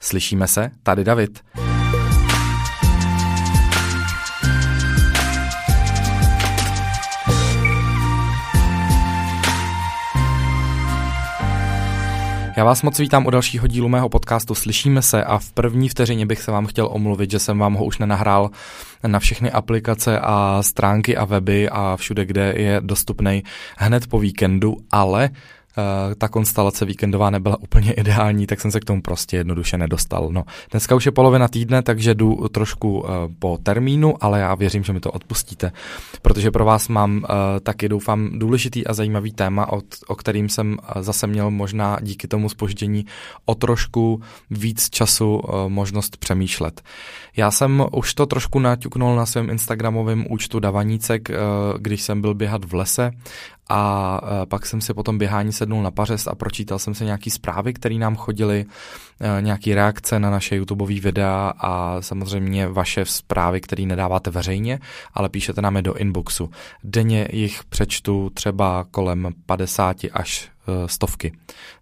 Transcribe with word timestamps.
Slyšíme 0.00 0.48
se, 0.48 0.70
tady 0.82 1.04
David. 1.04 1.40
Já 12.60 12.64
vás 12.64 12.82
moc 12.82 12.98
vítám 12.98 13.26
u 13.26 13.30
dalšího 13.30 13.66
dílu 13.66 13.88
mého 13.88 14.08
podcastu 14.08 14.54
Slyšíme 14.54 15.02
se 15.02 15.24
a 15.24 15.38
v 15.38 15.52
první 15.52 15.88
vteřině 15.88 16.26
bych 16.26 16.40
se 16.40 16.50
vám 16.50 16.66
chtěl 16.66 16.88
omluvit, 16.92 17.30
že 17.30 17.38
jsem 17.38 17.58
vám 17.58 17.74
ho 17.74 17.84
už 17.84 17.98
nenahrál 17.98 18.50
na 19.06 19.18
všechny 19.18 19.50
aplikace 19.50 20.20
a 20.20 20.58
stránky 20.62 21.16
a 21.16 21.24
weby 21.24 21.68
a 21.68 21.96
všude, 21.96 22.24
kde 22.24 22.54
je 22.56 22.80
dostupný 22.80 23.42
hned 23.76 24.06
po 24.06 24.18
víkendu, 24.18 24.76
ale 24.90 25.30
ta 26.18 26.28
konstelace 26.28 26.84
víkendová 26.84 27.30
nebyla 27.30 27.60
úplně 27.60 27.92
ideální, 27.92 28.46
tak 28.46 28.60
jsem 28.60 28.70
se 28.70 28.80
k 28.80 28.84
tomu 28.84 29.02
prostě 29.02 29.36
jednoduše 29.36 29.78
nedostal. 29.78 30.28
No, 30.32 30.44
dneska 30.70 30.94
už 30.94 31.06
je 31.06 31.12
polovina 31.12 31.48
týdne, 31.48 31.82
takže 31.82 32.14
jdu 32.14 32.48
trošku 32.48 33.00
uh, 33.00 33.08
po 33.38 33.58
termínu, 33.62 34.14
ale 34.20 34.40
já 34.40 34.54
věřím, 34.54 34.84
že 34.84 34.92
mi 34.92 35.00
to 35.00 35.10
odpustíte, 35.10 35.72
protože 36.22 36.50
pro 36.50 36.64
vás 36.64 36.88
mám 36.88 37.16
uh, 37.16 37.22
taky 37.62 37.88
doufám 37.88 38.38
důležitý 38.38 38.86
a 38.86 38.92
zajímavý 38.92 39.32
téma, 39.32 39.72
od, 39.72 39.84
o 40.06 40.16
kterým 40.16 40.48
jsem 40.48 40.76
zase 41.00 41.26
měl 41.26 41.50
možná 41.50 41.98
díky 42.02 42.28
tomu 42.28 42.48
spoždění 42.48 43.06
o 43.44 43.54
trošku 43.54 44.22
víc 44.50 44.90
času 44.90 45.42
možnost 45.68 46.16
přemýšlet. 46.16 46.82
Já 47.36 47.50
jsem 47.50 47.84
už 47.92 48.14
to 48.14 48.26
trošku 48.26 48.58
naťuknul 48.58 49.16
na 49.16 49.26
svém 49.26 49.50
instagramovém 49.50 50.26
účtu 50.30 50.60
Davanícek, 50.60 51.28
když 51.78 52.02
jsem 52.02 52.20
byl 52.20 52.34
běhat 52.34 52.64
v 52.64 52.74
lese 52.74 53.10
a 53.70 54.20
e, 54.42 54.46
pak 54.46 54.66
jsem 54.66 54.80
si 54.80 54.94
potom 54.94 55.18
běhání 55.18 55.52
sednul 55.52 55.82
na 55.82 55.90
pařez 55.90 56.26
a 56.26 56.34
pročítal 56.34 56.78
jsem 56.78 56.94
si 56.94 57.04
nějaký 57.04 57.30
zprávy, 57.30 57.72
které 57.72 57.94
nám 57.94 58.16
chodily, 58.16 58.66
e, 59.20 59.42
nějaký 59.42 59.74
reakce 59.74 60.18
na 60.18 60.30
naše 60.30 60.56
YouTubeové 60.56 61.00
videa 61.00 61.52
a 61.58 61.96
samozřejmě 62.00 62.68
vaše 62.68 63.04
zprávy, 63.04 63.60
které 63.60 63.82
nedáváte 63.82 64.30
veřejně, 64.30 64.78
ale 65.14 65.28
píšete 65.28 65.62
nám 65.62 65.76
je 65.76 65.82
do 65.82 65.94
inboxu. 65.94 66.50
Denně 66.84 67.28
jich 67.32 67.64
přečtu 67.64 68.30
třeba 68.34 68.86
kolem 68.90 69.28
50 69.46 69.96
až 70.12 70.50
stovky. 70.86 71.32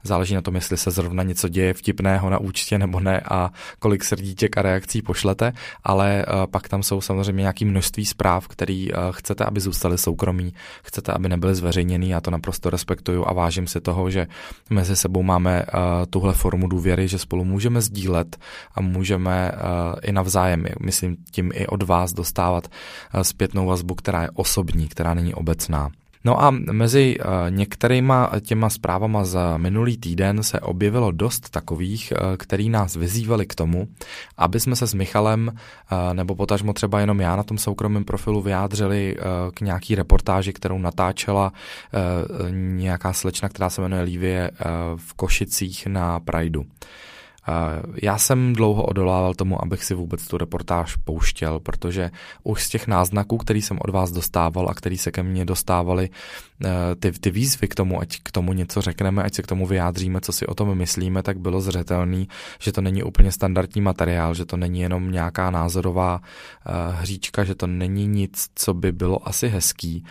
Záleží 0.03 0.35
na 0.35 0.43
tom, 0.43 0.55
jestli 0.55 0.77
se 0.77 0.91
zrovna 0.91 1.23
něco 1.23 1.49
děje 1.49 1.75
vtipného 1.75 2.31
na 2.31 2.39
účtě 2.39 2.79
nebo 2.79 3.01
ne 3.01 3.21
a 3.21 3.51
kolik 3.79 4.05
srdíček 4.05 4.59
a 4.59 4.63
reakcí 4.63 5.03
pošlete, 5.03 5.53
ale 5.85 6.23
eh, 6.23 6.47
pak 6.47 6.69
tam 6.69 6.83
jsou 6.83 7.01
samozřejmě 7.01 7.41
nějaké 7.41 7.65
množství 7.65 8.07
zpráv, 8.07 8.49
který 8.49 8.93
eh, 8.93 8.97
chcete, 9.11 9.45
aby 9.45 9.61
zůstaly 9.61 9.99
soukromí, 9.99 10.55
chcete, 10.83 11.13
aby 11.13 11.29
nebyly 11.29 11.55
zveřejněný, 11.55 12.11
já 12.11 12.21
to 12.21 12.31
naprosto 12.31 12.71
respektuju 12.71 13.25
a 13.27 13.33
vážím 13.33 13.67
si 13.67 13.81
toho, 13.81 14.11
že 14.11 14.27
mezi 14.71 14.97
sebou 14.97 15.23
máme 15.23 15.63
tuhle 16.11 16.35
formu 16.35 16.69
důvěry, 16.69 17.09
že 17.09 17.19
spolu 17.19 17.45
můžeme 17.45 17.81
sdílet 17.81 18.37
a 18.75 18.81
můžeme 18.81 19.53
i 20.03 20.13
navzájem, 20.13 20.65
myslím 20.81 21.17
tím 21.31 21.53
i 21.55 21.67
od 21.67 21.83
vás 21.83 22.13
dostávat 22.13 22.69
zpětnou 23.23 23.67
vazbu, 23.67 23.95
která 23.95 24.23
je 24.23 24.31
osobní, 24.35 24.89
která 24.89 25.15
není 25.15 25.35
obecná. 25.35 25.91
No 26.25 26.43
a 26.43 26.51
mezi 26.51 27.17
uh, 27.19 27.25
některýma 27.51 28.31
těma 28.41 28.71
zprávama 28.71 29.25
za 29.25 29.57
minulý 29.57 29.97
týden 29.97 30.43
se 30.43 30.61
objevilo 30.61 31.13
dost 31.13 31.51
takových, 31.51 32.13
uh, 32.13 32.37
který 32.37 32.71
nás 32.71 32.97
vyzývali 32.97 33.47
k 33.47 33.55
tomu, 33.55 33.89
aby 34.37 34.61
jsme 34.61 34.77
se 34.77 34.87
s 34.87 34.95
Michalem, 34.95 35.49
uh, 35.49 36.15
nebo 36.15 36.35
potažmo 36.35 36.73
třeba 36.73 37.01
jenom 37.01 37.21
já 37.21 37.37
na 37.37 37.43
tom 37.43 37.59
soukromém 37.59 38.05
profilu 38.05 38.43
vyjádřili 38.43 39.17
k 39.55 39.61
nějaký 39.61 39.95
reportáži, 39.95 40.53
kterou 40.53 40.79
natáčela 40.79 41.53
nějaká 42.51 43.13
slečna, 43.13 43.49
která 43.49 43.71
se 43.71 43.81
jmenuje 43.81 44.03
Lívie 44.03 44.51
v 44.97 45.15
Košicích 45.15 45.87
na 45.87 46.21
Prideu. 46.21 46.65
Já 48.03 48.19
jsem 48.19 48.53
dlouho 48.53 48.85
odolával 48.85 49.35
tomu, 49.35 49.65
abych 49.65 49.85
si 49.85 49.95
vůbec 49.95 50.27
tu 50.27 50.39
reportáž 50.39 50.97
pouštěl, 50.97 51.61
protože 51.61 52.11
už 52.43 52.63
z 52.63 52.69
těch 52.69 52.87
náznaků, 52.87 53.39
který 53.39 53.63
jsem 53.63 53.79
od 53.81 53.91
vás 53.91 54.11
dostával 54.11 54.69
a 54.71 54.75
který 54.75 54.99
se 54.99 55.11
ke 55.11 55.23
mně 55.23 55.45
dostávali, 55.45 56.11
eh, 56.65 56.69
ty, 57.01 57.13
ty 57.13 57.31
výzvy 57.31 57.69
k 57.69 57.75
tomu, 57.75 58.01
ať 58.01 58.19
k 58.23 58.33
tomu 58.33 58.53
něco 58.53 58.81
řekneme, 58.81 59.23
ať 59.23 59.35
se 59.35 59.43
k 59.43 59.47
tomu 59.47 59.67
vyjádříme, 59.67 60.21
co 60.21 60.33
si 60.33 60.47
o 60.47 60.55
tom 60.55 60.79
myslíme, 60.79 61.23
tak 61.23 61.39
bylo 61.39 61.61
zřetelný, 61.61 62.29
že 62.61 62.73
to 62.73 62.81
není 62.81 63.03
úplně 63.03 63.33
standardní 63.33 63.81
materiál, 63.81 64.35
že 64.35 64.45
to 64.45 64.57
není 64.57 64.81
jenom 64.81 65.11
nějaká 65.11 65.51
názorová 65.51 66.21
uh, 66.21 66.95
hříčka, 66.95 67.45
že 67.45 67.55
to 67.55 67.67
není 67.67 68.07
nic, 68.07 68.47
co 68.55 68.75
by 68.75 68.93
bylo 68.93 69.29
asi 69.29 69.49
hezký 69.49 70.05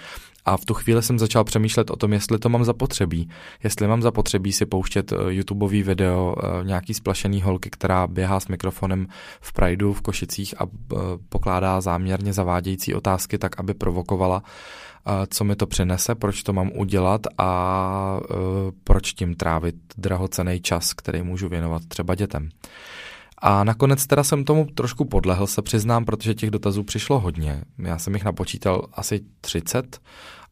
a 0.47 0.57
v 0.57 0.65
tu 0.65 0.73
chvíli 0.73 1.03
jsem 1.03 1.19
začal 1.19 1.43
přemýšlet 1.43 1.91
o 1.91 1.95
tom, 1.95 2.13
jestli 2.13 2.39
to 2.39 2.49
mám 2.49 2.63
zapotřebí. 2.63 3.29
Jestli 3.63 3.87
mám 3.87 4.01
zapotřebí 4.01 4.53
si 4.53 4.65
pouštět 4.65 5.11
eh, 5.11 5.15
YouTubeový 5.27 5.83
video 5.83 6.35
eh, 6.37 6.63
nějaký 6.63 6.93
splašený 6.93 7.41
holky, 7.41 7.69
která 7.69 8.07
běhá 8.07 8.39
s 8.39 8.47
mikrofonem 8.47 9.07
v 9.41 9.53
Prideu 9.53 9.93
v 9.93 10.01
Košicích 10.01 10.61
a 10.61 10.65
eh, 10.65 10.95
pokládá 11.29 11.81
záměrně 11.81 12.33
zavádějící 12.33 12.93
otázky 12.93 13.37
tak, 13.37 13.59
aby 13.59 13.73
provokovala 13.73 14.43
co 15.29 15.43
mi 15.43 15.55
to 15.55 15.67
přinese, 15.67 16.15
proč 16.15 16.43
to 16.43 16.53
mám 16.53 16.71
udělat 16.75 17.21
a 17.37 18.19
proč 18.83 19.13
tím 19.13 19.35
trávit 19.35 19.75
drahocený 19.97 20.61
čas, 20.61 20.93
který 20.93 21.21
můžu 21.21 21.49
věnovat 21.49 21.81
třeba 21.87 22.15
dětem. 22.15 22.49
A 23.37 23.63
nakonec 23.63 24.07
teda 24.07 24.23
jsem 24.23 24.43
tomu 24.43 24.65
trošku 24.65 25.05
podlehl, 25.05 25.47
se 25.47 25.61
přiznám, 25.61 26.05
protože 26.05 26.33
těch 26.33 26.51
dotazů 26.51 26.83
přišlo 26.83 27.19
hodně. 27.19 27.63
Já 27.77 27.97
jsem 27.97 28.13
jich 28.13 28.23
napočítal 28.23 28.85
asi 28.93 29.21
30 29.41 29.99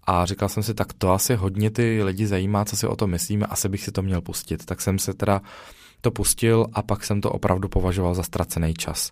a 0.08 0.26
říkal 0.26 0.50
jsem 0.50 0.64
si, 0.64 0.74
tak 0.74 0.94
to 0.94 1.12
asi 1.12 1.36
hodně 1.36 1.72
ty 1.72 2.04
lidi 2.04 2.28
zajímá, 2.28 2.66
co 2.66 2.76
si 2.76 2.88
o 2.88 2.96
to 2.96 3.08
myslíme, 3.08 3.46
asi 3.46 3.70
bych 3.70 3.84
si 3.84 3.92
to 3.92 4.02
měl 4.02 4.22
pustit. 4.22 4.66
Tak 4.66 4.82
jsem 4.82 5.00
se 5.00 5.14
teda 5.14 5.42
to 6.02 6.12
pustil 6.12 6.68
a 6.74 6.82
pak 6.82 7.04
jsem 7.04 7.22
to 7.22 7.32
opravdu 7.32 7.70
považoval 7.70 8.14
za 8.14 8.24
ztracený 8.24 8.74
čas. 8.74 9.12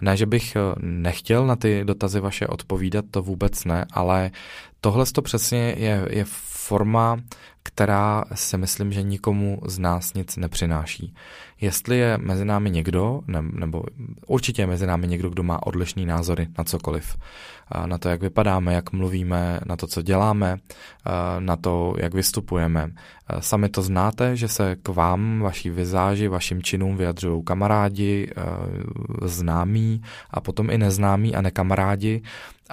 Ne, 0.00 0.16
že 0.16 0.26
bych 0.26 0.56
eh, 0.56 0.60
nechtěl 0.80 1.46
na 1.46 1.56
ty 1.56 1.84
dotazy 1.84 2.20
vaše 2.20 2.46
odpovídat, 2.46 3.04
to 3.10 3.22
vůbec 3.22 3.64
ne, 3.64 3.86
ale 3.92 4.30
tohle 4.80 5.06
to 5.06 5.22
přesně 5.22 5.74
je, 5.78 6.06
je 6.10 6.24
forma, 6.68 7.20
která 7.62 8.24
si 8.34 8.58
myslím, 8.58 8.92
že 8.92 9.02
nikomu 9.02 9.60
z 9.66 9.78
nás 9.78 10.14
nic 10.14 10.36
nepřináší. 10.36 11.14
Jestli 11.62 11.98
je 11.98 12.18
mezi 12.18 12.44
námi 12.44 12.70
někdo, 12.70 13.20
ne, 13.26 13.42
nebo 13.42 13.82
určitě 14.26 14.62
je 14.62 14.66
mezi 14.66 14.86
námi 14.86 15.08
někdo, 15.08 15.30
kdo 15.30 15.42
má 15.42 15.66
odlišný 15.66 16.06
názory 16.06 16.48
na 16.58 16.64
cokoliv, 16.64 17.16
na 17.86 17.98
to, 17.98 18.08
jak 18.08 18.20
vypadáme, 18.20 18.74
jak 18.74 18.92
mluvíme, 18.92 19.60
na 19.66 19.76
to, 19.76 19.86
co 19.86 20.02
děláme, 20.02 20.58
na 21.38 21.56
to, 21.56 21.94
jak 21.98 22.14
vystupujeme. 22.14 22.90
Sami 23.40 23.68
to 23.68 23.82
znáte, 23.82 24.36
že 24.36 24.48
se 24.48 24.76
k 24.82 24.88
vám, 24.88 25.40
vaší 25.40 25.70
vizáži, 25.70 26.28
vašim 26.28 26.62
činům 26.62 26.96
vyjadřují 26.96 27.44
kamarádi, 27.44 28.30
známí 29.24 30.02
a 30.30 30.40
potom 30.40 30.70
i 30.70 30.78
neznámí 30.78 31.34
a 31.34 31.42
nekamarádi. 31.42 32.22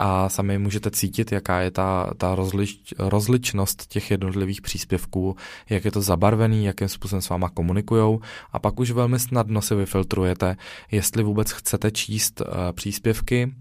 A 0.01 0.29
sami 0.29 0.57
můžete 0.57 0.91
cítit, 0.91 1.31
jaká 1.31 1.59
je 1.59 1.71
ta, 1.71 2.11
ta 2.17 2.35
rozlič, 2.35 2.93
rozličnost 2.99 3.87
těch 3.87 4.11
jednotlivých 4.11 4.61
příspěvků, 4.61 5.35
jak 5.69 5.85
je 5.85 5.91
to 5.91 6.01
zabarvený, 6.01 6.65
jakým 6.65 6.87
způsobem 6.87 7.21
s 7.21 7.29
váma 7.29 7.49
komunikujou. 7.49 8.19
A 8.53 8.59
pak 8.59 8.78
už 8.79 8.91
velmi 8.91 9.19
snadno 9.19 9.61
si 9.61 9.75
vyfiltrujete, 9.75 10.57
jestli 10.91 11.23
vůbec 11.23 11.51
chcete 11.51 11.91
číst 11.91 12.41
uh, 12.41 12.47
příspěvky, 12.71 13.53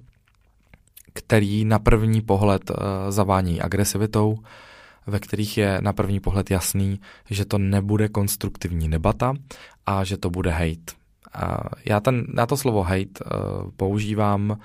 který 1.13 1.65
na 1.65 1.79
první 1.79 2.23
pohled 2.23 2.71
uh, 2.71 2.77
zavání 3.09 3.61
agresivitou, 3.61 4.39
ve 5.07 5.21
kterých 5.21 5.59
je 5.59 5.79
na 5.81 5.93
první 5.93 6.21
pohled 6.21 6.51
jasný, 6.51 7.01
že 7.31 7.45
to 7.45 7.59
nebude 7.59 8.09
konstruktivní 8.09 8.91
debata 8.91 9.35
a 9.87 10.05
že 10.05 10.17
to 10.17 10.31
bude 10.31 10.51
hate. 10.51 10.99
Já, 11.85 12.01
ten, 12.01 12.27
já 12.37 12.47
to 12.47 12.57
slovo 12.57 12.83
hate 12.83 13.05
uh, 13.25 13.71
používám, 13.77 14.59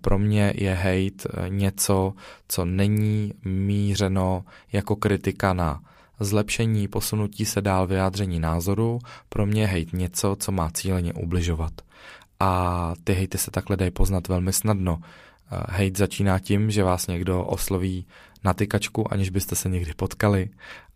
pro 0.00 0.18
mě 0.18 0.52
je 0.56 0.74
hate 0.74 1.48
něco, 1.48 2.12
co 2.48 2.64
není 2.64 3.32
mířeno 3.44 4.44
jako 4.72 4.96
kritika 4.96 5.52
na 5.52 5.80
zlepšení, 6.20 6.88
posunutí 6.88 7.44
se 7.44 7.60
dál 7.60 7.86
vyjádření 7.86 8.40
názoru, 8.40 8.98
pro 9.28 9.46
mě 9.46 9.62
je 9.62 9.66
hate 9.66 9.96
něco, 9.96 10.36
co 10.38 10.52
má 10.52 10.70
cíleně 10.70 11.12
ubližovat. 11.12 11.72
A 12.40 12.92
ty 13.04 13.12
hejty 13.12 13.38
se 13.38 13.50
takhle 13.50 13.76
dají 13.76 13.90
poznat 13.90 14.28
velmi 14.28 14.52
snadno. 14.52 14.98
Hate 15.48 15.96
začíná 15.96 16.38
tím, 16.38 16.70
že 16.70 16.84
vás 16.84 17.06
někdo 17.06 17.44
osloví 17.44 18.06
na 18.44 18.54
tykačku, 18.54 19.12
aniž 19.12 19.30
byste 19.30 19.56
se 19.56 19.68
někdy 19.68 19.94
potkali 19.94 20.48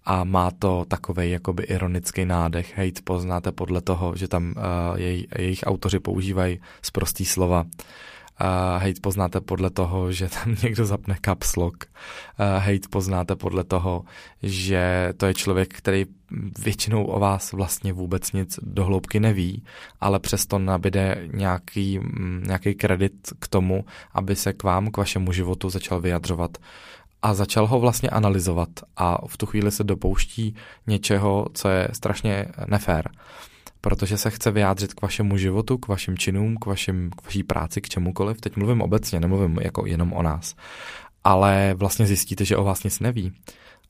a 0.05 0.25
má 0.25 0.51
to 0.51 0.85
takový 0.89 1.31
jakoby 1.31 1.63
ironický 1.63 2.25
nádech. 2.25 2.79
Hate 2.79 3.03
poznáte 3.05 3.53
podle 3.53 3.81
toho, 3.81 4.17
že 4.17 4.29
tam 4.29 4.55
uh, 4.57 5.01
jej, 5.01 5.27
jejich 5.39 5.61
autoři 5.67 5.99
používají 5.99 6.61
zprostý 6.83 7.25
slova. 7.25 7.65
Uh, 8.41 8.83
hate 8.83 9.01
poznáte 9.01 9.41
podle 9.41 9.71
toho, 9.71 10.13
že 10.13 10.29
tam 10.29 10.55
někdo 10.63 10.87
zapne 10.87 11.17
caps 11.25 11.57
lock. 11.57 11.85
Uh, 11.85 12.63
hate 12.63 12.89
poznáte 12.91 13.37
podle 13.37 13.65
toho, 13.65 14.05
že 14.43 15.13
to 15.17 15.27
je 15.27 15.35
člověk, 15.35 15.75
který 15.75 16.07
většinou 16.59 17.05
o 17.05 17.21
vás 17.21 17.53
vlastně 17.53 17.93
vůbec 17.93 18.33
nic 18.33 18.59
do 18.63 18.85
hloubky 18.85 19.21
neví, 19.21 19.65
ale 20.01 20.19
přesto 20.19 20.59
nabide 20.59 21.29
nějaký, 21.33 21.99
mm, 21.99 22.45
nějaký 22.47 22.75
kredit 22.75 23.13
k 23.39 23.49
tomu, 23.49 23.85
aby 24.13 24.37
se 24.37 24.53
k 24.53 24.63
vám, 24.63 24.91
k 24.91 24.97
vašemu 24.97 25.33
životu 25.33 25.71
začal 25.71 26.01
vyjadřovat 26.01 26.59
a 27.23 27.35
začal 27.35 27.67
ho 27.67 27.81
vlastně 27.81 28.11
analyzovat 28.11 28.69
a 28.97 29.27
v 29.27 29.37
tu 29.37 29.47
chvíli 29.47 29.71
se 29.71 29.85
dopouští 29.85 30.55
něčeho, 30.87 31.47
co 31.55 31.69
je 31.69 31.89
strašně 31.93 32.47
nefér. 32.67 33.11
Protože 33.81 34.19
se 34.19 34.31
chce 34.31 34.51
vyjádřit 34.51 34.95
k 34.95 35.03
vašemu 35.03 35.37
životu, 35.37 35.79
k 35.79 35.89
vašim 35.89 36.19
činům, 36.19 36.57
k, 36.57 36.67
vašim, 36.67 37.11
k 37.11 37.25
vaší 37.25 37.43
práci, 37.43 37.81
k 37.81 37.89
čemukoliv. 37.89 38.41
Teď 38.41 38.57
mluvím 38.57 38.83
obecně, 38.83 39.21
nemluvím 39.21 39.59
jako 39.61 39.87
jenom 39.87 40.13
o 40.13 40.23
nás. 40.23 40.55
Ale 41.25 41.75
vlastně 41.77 42.07
zjistíte, 42.07 42.45
že 42.45 42.57
o 42.57 42.65
vás 42.65 42.85
nic 42.85 43.01
neví. 43.01 43.33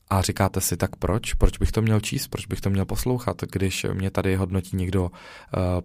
A 0.09 0.21
říkáte 0.21 0.61
si, 0.61 0.77
tak 0.77 0.95
proč? 0.95 1.33
Proč 1.33 1.57
bych 1.57 1.71
to 1.71 1.81
měl 1.81 1.99
číst? 1.99 2.27
Proč 2.27 2.45
bych 2.45 2.61
to 2.61 2.69
měl 2.69 2.85
poslouchat, 2.85 3.41
když 3.51 3.85
mě 3.93 4.11
tady 4.11 4.35
hodnotí 4.35 4.77
někdo 4.77 5.03
uh, 5.03 5.09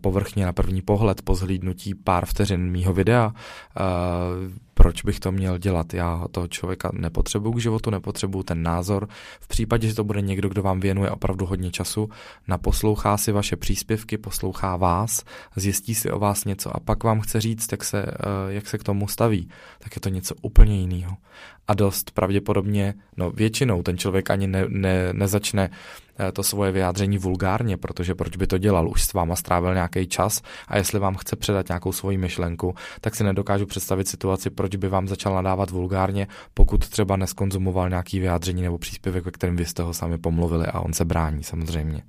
povrchně 0.00 0.47
na 0.47 0.52
první 0.52 0.82
pohled 0.82 1.23
po 1.23 1.35
zhlídnutí 1.35 1.94
pár 1.94 2.26
vteřin 2.26 2.70
mýho 2.70 2.93
videa? 2.93 3.26
Uh, 3.26 4.52
proč 4.87 5.03
bych 5.03 5.21
to 5.21 5.33
měl 5.33 5.59
dělat? 5.59 5.94
Já 5.94 6.25
toho 6.31 6.49
člověka 6.49 6.91
nepotřebuju 6.93 7.55
k 7.55 7.61
životu, 7.61 7.91
nepotřebuju 7.91 8.43
ten 8.43 8.62
názor. 8.62 9.09
V 9.41 9.49
případě, 9.49 9.88
že 9.88 9.94
to 9.94 10.05
bude 10.05 10.21
někdo, 10.21 10.49
kdo 10.49 10.62
vám 10.62 10.81
věnuje 10.81 11.11
opravdu 11.11 11.47
hodně 11.47 11.71
času, 11.71 12.11
naposlouchá 12.49 13.17
si 13.17 13.33
vaše 13.33 13.56
příspěvky, 13.56 14.19
poslouchá 14.19 14.77
vás, 14.77 15.25
zjistí 15.56 15.94
si 15.94 16.11
o 16.11 16.19
vás 16.19 16.44
něco 16.44 16.77
a 16.77 16.81
pak 16.81 17.05
vám 17.05 17.21
chce 17.21 17.41
říct, 17.41 17.73
jak 17.73 17.85
se, 17.85 18.06
eh, 18.06 18.12
jak 18.49 18.67
se 18.67 18.79
k 18.79 18.85
tomu 18.85 19.09
staví, 19.09 19.49
tak 19.79 19.97
je 19.97 20.00
to 20.00 20.09
něco 20.09 20.35
úplně 20.43 20.81
jiného. 20.81 21.17
A 21.69 21.75
dost 21.75 22.11
pravděpodobně, 22.11 22.94
no 23.17 23.31
většinou 23.31 23.83
ten 23.83 23.99
člověk 23.99 24.31
ani 24.31 24.47
ne, 24.47 24.65
ne, 24.69 25.12
nezačne 25.12 25.71
Eh, 25.71 26.06
to 26.32 26.42
svoje 26.42 26.72
vyjádření 26.72 27.18
vulgárně, 27.18 27.76
protože 27.76 28.14
proč 28.14 28.36
by 28.36 28.46
to 28.46 28.58
dělal? 28.58 28.88
Už 28.88 29.04
s 29.04 29.12
váma 29.12 29.36
strávil 29.36 29.74
nějaký 29.74 30.06
čas 30.06 30.42
a 30.68 30.76
jestli 30.76 30.98
vám 30.98 31.16
chce 31.16 31.36
předat 31.36 31.68
nějakou 31.68 31.92
svoji 31.92 32.18
myšlenku, 32.18 32.74
tak 33.00 33.14
si 33.14 33.24
nedokážu 33.24 33.66
představit 33.66 34.08
situaci, 34.08 34.50
proč 34.50 34.76
by 34.76 34.88
vám 34.88 35.08
začal 35.08 35.34
nadávat 35.34 35.70
vulgárně, 35.70 36.26
pokud 36.54 36.88
třeba 36.88 37.16
neskonzumoval 37.16 37.88
nějaký 37.88 38.20
vyjádření 38.20 38.62
nebo 38.62 38.78
příspěvek, 38.78 39.24
ve 39.24 39.30
kterém 39.30 39.56
vy 39.56 39.64
jste 39.64 39.82
ho 39.82 39.94
sami 39.94 40.18
pomluvili 40.18 40.66
a 40.66 40.80
on 40.80 40.92
se 40.92 41.04
brání 41.04 41.42
samozřejmě. 41.42 42.02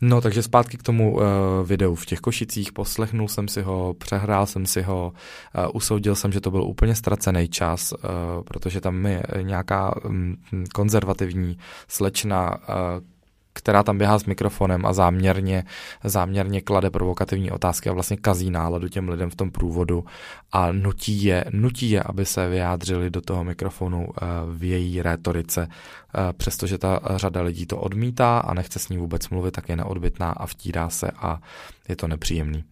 No, 0.00 0.20
takže 0.20 0.42
zpátky 0.42 0.76
k 0.76 0.82
tomu 0.82 1.14
uh, 1.14 1.22
videu 1.64 1.94
v 1.94 2.06
těch 2.06 2.20
Košicích, 2.20 2.72
poslechnul 2.72 3.28
jsem 3.28 3.48
si 3.48 3.62
ho, 3.62 3.94
přehrál 3.94 4.46
jsem 4.46 4.66
si 4.66 4.82
ho, 4.82 5.12
uh, 5.58 5.70
usoudil 5.74 6.14
jsem, 6.14 6.32
že 6.32 6.40
to 6.40 6.50
byl 6.50 6.62
úplně 6.62 6.94
ztracený 6.94 7.48
čas, 7.48 7.92
uh, 7.92 7.98
protože 8.44 8.80
tam 8.80 9.06
je 9.06 9.22
nějaká 9.42 10.04
um, 10.04 10.36
konzervativní 10.74 11.58
slečna, 11.88 12.58
uh, 12.58 12.74
která 13.52 13.82
tam 13.82 13.98
běhá 13.98 14.18
s 14.18 14.24
mikrofonem 14.24 14.86
a 14.86 14.92
záměrně, 14.92 15.64
záměrně 16.04 16.60
klade 16.60 16.90
provokativní 16.90 17.50
otázky 17.50 17.88
a 17.88 17.92
vlastně 17.92 18.16
kazí 18.16 18.50
náladu 18.50 18.88
těm 18.88 19.08
lidem 19.08 19.30
v 19.30 19.34
tom 19.34 19.50
průvodu 19.50 20.04
a 20.52 20.72
nutí 20.72 21.24
je, 21.24 21.44
nutí 21.50 21.90
je 21.90 22.02
aby 22.02 22.26
se 22.26 22.48
vyjádřili 22.48 23.10
do 23.10 23.20
toho 23.20 23.44
mikrofonu 23.44 24.08
eh, 24.08 24.26
v 24.46 24.64
její 24.64 25.02
rétorice, 25.02 25.68
eh, 25.68 26.32
přestože 26.32 26.78
ta 26.78 27.00
řada 27.16 27.42
lidí 27.42 27.66
to 27.66 27.76
odmítá 27.76 28.38
a 28.38 28.54
nechce 28.54 28.78
s 28.78 28.88
ní 28.88 28.98
vůbec 28.98 29.28
mluvit, 29.28 29.50
tak 29.50 29.68
je 29.68 29.76
neodbitná 29.76 30.30
a 30.30 30.46
vtírá 30.46 30.90
se 30.90 31.10
a 31.10 31.40
je 31.88 31.96
to 31.96 32.08
nepříjemný. 32.08 32.64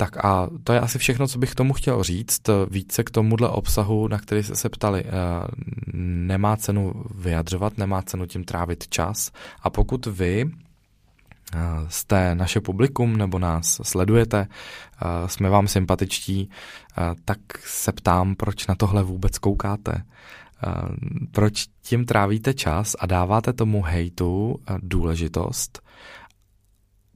Tak 0.00 0.24
a 0.24 0.48
to 0.64 0.72
je 0.72 0.80
asi 0.80 0.98
všechno, 0.98 1.28
co 1.28 1.38
bych 1.38 1.54
tomu 1.54 1.72
chtěl 1.72 2.02
říct. 2.02 2.40
Více 2.70 3.04
k 3.04 3.10
tomuhle 3.10 3.48
obsahu, 3.48 4.08
na 4.08 4.18
který 4.18 4.42
jste 4.42 4.56
se 4.56 4.68
ptali, 4.68 5.04
eh, 5.04 5.10
nemá 5.92 6.56
cenu 6.56 6.92
vyjadřovat, 7.14 7.78
nemá 7.78 8.02
cenu 8.02 8.26
tím 8.26 8.44
trávit 8.44 8.88
čas. 8.88 9.30
A 9.62 9.70
pokud 9.70 10.06
vy 10.06 10.44
eh, 11.54 11.58
jste 11.88 12.34
naše 12.34 12.60
publikum 12.60 13.16
nebo 13.16 13.38
nás 13.38 13.80
sledujete, 13.82 14.46
eh, 14.48 15.28
jsme 15.28 15.48
vám 15.48 15.68
sympatičtí, 15.68 16.50
tak 17.24 17.38
se 17.64 17.92
ptám, 17.92 18.34
proč 18.34 18.66
na 18.66 18.74
tohle 18.74 19.02
vůbec 19.02 19.38
koukáte. 19.38 20.02
Proč 21.32 21.66
tím 21.82 22.04
trávíte 22.04 22.54
čas 22.54 22.96
a 22.98 23.06
dáváte 23.06 23.52
tomu 23.52 23.82
hejtu 23.82 24.56
důležitost 24.82 25.82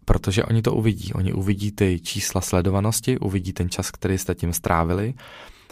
protože 0.05 0.45
oni 0.45 0.63
to 0.63 0.73
uvidí. 0.73 1.13
Oni 1.13 1.33
uvidí 1.33 1.73
ty 1.73 2.01
čísla 2.01 2.41
sledovanosti, 2.41 3.19
uvidí 3.19 3.53
ten 3.53 3.71
čas, 3.71 3.91
který 3.91 4.19
jste 4.19 4.35
tím 4.35 4.53
strávili. 4.53 5.15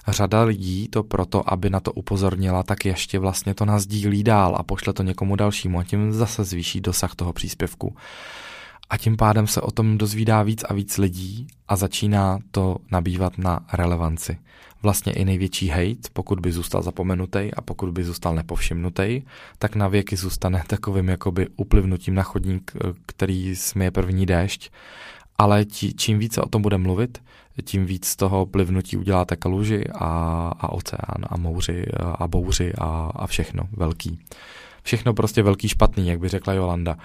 Řada 0.09 0.43
lidí 0.43 0.89
to 0.89 1.03
proto, 1.03 1.53
aby 1.53 1.71
na 1.71 1.81
to 1.81 1.93
upozornila, 1.93 2.63
tak 2.63 2.85
ještě 2.85 3.19
vlastně 3.19 3.55
to 3.55 3.65
nazdílí 3.65 4.23
dál 4.23 4.57
a 4.59 4.63
pošle 4.63 4.93
to 4.93 5.03
někomu 5.03 5.37
dalšímu 5.37 5.79
a 5.79 5.85
tím 5.85 6.13
zase 6.13 6.45
zvýší 6.45 6.81
dosah 6.81 7.15
toho 7.15 7.33
příspěvku. 7.33 7.97
A 8.93 8.97
tím 8.97 9.17
pádem 9.17 9.47
se 9.47 9.61
o 9.61 9.71
tom 9.71 9.99
dozvídá 9.99 10.43
víc 10.43 10.65
a 10.69 10.75
víc 10.75 10.99
lidí 10.99 11.47
a 11.69 11.77
začíná 11.77 12.39
to 12.51 12.77
nabývat 12.91 13.39
na 13.39 13.61
relevanci 13.73 14.39
vlastně 14.83 15.13
i 15.13 15.25
největší 15.25 15.69
hate, 15.69 16.09
pokud 16.13 16.41
by 16.41 16.53
zůstal 16.53 16.83
zapomenutý 16.83 17.55
a 17.57 17.61
pokud 17.61 17.91
by 17.91 18.05
zůstal 18.05 18.35
nepovšimnutý, 18.35 19.23
tak 19.59 19.77
na 19.77 19.89
věky 19.89 20.17
zůstane 20.17 20.65
takovým 20.67 21.09
jakoby 21.09 21.49
uplivnutím 21.57 22.15
na 22.15 22.23
chodník, 22.23 22.73
eh, 22.75 22.93
který 23.07 23.57
směje 23.57 23.91
první 23.91 24.27
déšť. 24.27 24.71
Ale 25.39 25.65
tí, 25.65 25.95
čím 25.95 26.19
více 26.19 26.41
o 26.41 26.49
tom 26.49 26.63
bude 26.63 26.79
mluvit, 26.79 27.23
tím 27.65 27.87
víc 27.87 28.07
z 28.07 28.17
toho 28.17 28.47
plivnutí 28.47 28.97
uděláte 28.97 29.37
kaluži 29.37 29.85
a, 29.95 30.09
a 30.61 30.73
oceán 30.73 31.27
a 31.27 31.37
mouři 31.37 31.85
a 32.19 32.29
bouři 32.29 32.73
a, 32.79 33.11
a 33.15 33.27
všechno 33.27 33.63
velký 33.73 34.19
všechno 34.83 35.15
prostě 35.15 35.43
velký 35.43 35.69
špatný, 35.69 36.09
jak 36.09 36.19
by 36.19 36.29
řekla 36.29 36.53
Jolanda. 36.53 36.97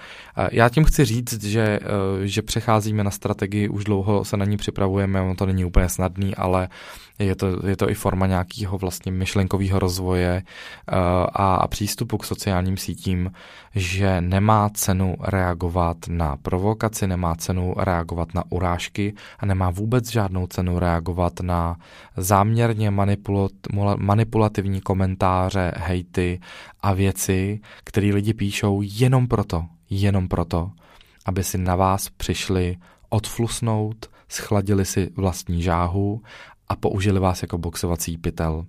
Já 0.52 0.68
tím 0.68 0.84
chci 0.84 1.04
říct, 1.04 1.44
že, 1.44 1.62
eh, 1.82 2.26
že 2.26 2.42
přecházíme 2.42 3.04
na 3.04 3.10
strategii, 3.10 3.68
už 3.68 3.84
dlouho 3.84 4.24
se 4.24 4.36
na 4.36 4.44
ní 4.44 4.56
připravujeme, 4.56 5.20
ono 5.20 5.34
to 5.34 5.46
není 5.46 5.64
úplně 5.64 5.88
snadný, 5.88 6.34
ale 6.34 6.68
je 7.18 7.36
to, 7.36 7.66
je 7.66 7.76
to 7.76 7.90
i 7.90 7.94
forma 7.94 8.26
nějakého 8.26 8.78
vlastně 8.78 9.12
myšlenkového 9.12 9.78
rozvoje 9.78 10.42
eh, 10.42 10.94
a, 11.32 11.54
a 11.54 11.68
přístupu 11.68 12.18
k 12.18 12.24
sociálním 12.24 12.76
sítím, 12.76 13.32
že 13.74 14.20
nemá 14.20 14.68
cenu 14.68 15.16
reagovat 15.20 15.96
na 16.08 16.36
provokaci, 16.36 17.06
nemá 17.06 17.34
cenu 17.34 17.74
reagovat 17.76 18.34
na 18.34 18.44
urážky 18.50 19.14
a 19.38 19.46
nemá 19.46 19.70
vůbec 19.70 20.10
žádnou 20.10 20.46
cenu 20.46 20.78
reagovat 20.78 21.40
na 21.40 21.76
záměrně 22.16 22.90
manipulativní 23.98 24.80
komentáře, 24.80 25.72
hejty 25.76 26.40
a 26.80 26.92
věci, 26.92 27.60
které 27.84 28.06
lidi 28.06 28.34
píšou 28.34 28.82
jenom 28.84 29.28
proto, 29.28 29.64
jenom 29.90 30.28
proto, 30.28 30.70
aby 31.26 31.44
si 31.44 31.58
na 31.58 31.76
vás 31.76 32.08
přišli 32.08 32.76
odflusnout, 33.08 34.06
schladili 34.28 34.84
si 34.84 35.10
vlastní 35.16 35.62
žáhu 35.62 36.22
a 36.68 36.76
použili 36.76 37.20
vás 37.20 37.42
jako 37.42 37.58
boxovací 37.58 38.18
pytel. 38.18 38.66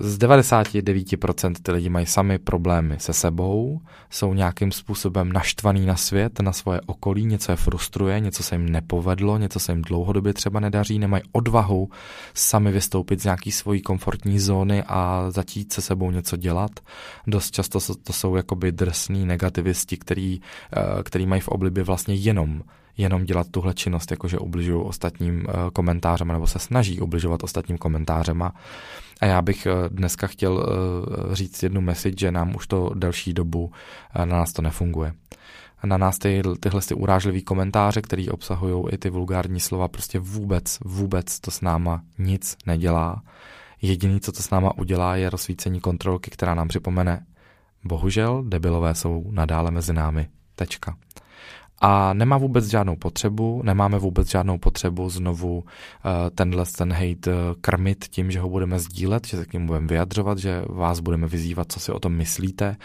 Z 0.00 0.18
99% 0.18 1.54
ty 1.62 1.72
lidi 1.72 1.88
mají 1.88 2.06
sami 2.06 2.38
problémy 2.38 2.96
se 2.98 3.12
sebou, 3.12 3.80
jsou 4.10 4.34
nějakým 4.34 4.72
způsobem 4.72 5.32
naštvaný 5.32 5.86
na 5.86 5.96
svět, 5.96 6.40
na 6.40 6.52
svoje 6.52 6.80
okolí, 6.86 7.24
něco 7.24 7.52
je 7.52 7.56
frustruje, 7.56 8.20
něco 8.20 8.42
se 8.42 8.54
jim 8.54 8.68
nepovedlo, 8.68 9.38
něco 9.38 9.60
se 9.60 9.72
jim 9.72 9.82
dlouhodobě 9.82 10.32
třeba 10.32 10.60
nedaří, 10.60 10.98
nemají 10.98 11.22
odvahu 11.32 11.90
sami 12.34 12.72
vystoupit 12.72 13.20
z 13.20 13.24
nějaký 13.24 13.52
svojí 13.52 13.82
komfortní 13.82 14.38
zóny 14.38 14.82
a 14.86 15.30
začít 15.30 15.72
se 15.72 15.82
sebou 15.82 16.10
něco 16.10 16.36
dělat. 16.36 16.70
Dost 17.26 17.50
často 17.50 17.78
to 18.02 18.12
jsou 18.12 18.36
jakoby 18.36 18.72
drsní 18.72 19.26
negativisti, 19.26 19.96
který, 19.96 20.40
eh, 20.76 21.02
který 21.02 21.26
mají 21.26 21.40
v 21.40 21.48
oblibě 21.48 21.84
vlastně 21.84 22.14
jenom 22.14 22.62
jenom 22.96 23.24
dělat 23.24 23.46
tuhle 23.50 23.74
činnost, 23.74 24.10
jakože 24.10 24.38
ubližují 24.38 24.82
ostatním 24.84 25.46
eh, 25.48 25.52
komentářem 25.72 26.28
nebo 26.28 26.46
se 26.46 26.58
snaží 26.58 27.00
ubližovat 27.00 27.42
ostatním 27.42 27.78
komentářem. 27.78 28.42
A 28.42 28.52
já 29.22 29.42
bych 29.42 29.66
eh, 29.66 29.72
dneska 29.88 30.26
chtěl 30.26 30.66
eh, 30.66 31.34
říct 31.34 31.62
jednu 31.62 31.80
message, 31.80 32.16
že 32.18 32.32
nám 32.32 32.56
už 32.56 32.66
to 32.66 32.90
delší 32.94 33.32
dobu 33.32 33.72
na 34.18 34.24
nás 34.24 34.52
to 34.52 34.62
nefunguje. 34.62 35.12
Na 35.84 35.96
nás 35.96 36.18
ty, 36.18 36.42
tyhle 36.60 36.80
ty 36.80 36.94
urážlivý 36.94 37.42
komentáře, 37.42 38.02
které 38.02 38.26
obsahují 38.30 38.84
i 38.90 38.98
ty 38.98 39.10
vulgární 39.10 39.60
slova, 39.60 39.88
prostě 39.88 40.18
vůbec, 40.18 40.78
vůbec 40.84 41.40
to 41.40 41.50
s 41.50 41.60
náma 41.60 42.02
nic 42.18 42.56
nedělá. 42.66 43.22
Jediný, 43.82 44.20
co 44.20 44.32
to 44.32 44.42
s 44.42 44.50
náma 44.50 44.78
udělá, 44.78 45.16
je 45.16 45.30
rozsvícení 45.30 45.80
kontrolky, 45.80 46.30
která 46.30 46.54
nám 46.54 46.68
připomene, 46.68 47.26
bohužel 47.84 48.44
debilové 48.48 48.94
jsou 48.94 49.24
nadále 49.30 49.70
mezi 49.70 49.92
námi. 49.92 50.28
Tečka 50.54 50.96
a 51.84 52.12
nemá 52.12 52.38
vůbec 52.38 52.66
žádnou 52.66 52.96
potřebu, 52.96 53.62
nemáme 53.64 53.98
vůbec 53.98 54.28
žádnou 54.28 54.58
potřebu 54.58 55.10
znovu 55.10 55.56
uh, 55.58 55.64
tenhle 56.34 56.64
ten 56.78 56.92
hate 56.92 57.30
uh, 57.30 57.36
krmit 57.60 58.04
tím, 58.04 58.30
že 58.30 58.40
ho 58.40 58.48
budeme 58.48 58.78
sdílet, 58.78 59.26
že 59.26 59.36
se 59.36 59.46
k 59.46 59.52
němu 59.52 59.66
budeme 59.66 59.86
vyjadřovat, 59.86 60.38
že 60.38 60.62
vás 60.68 61.00
budeme 61.00 61.26
vyzývat, 61.26 61.72
co 61.72 61.80
si 61.80 61.92
o 61.92 62.00
tom 62.00 62.12
myslíte. 62.12 62.76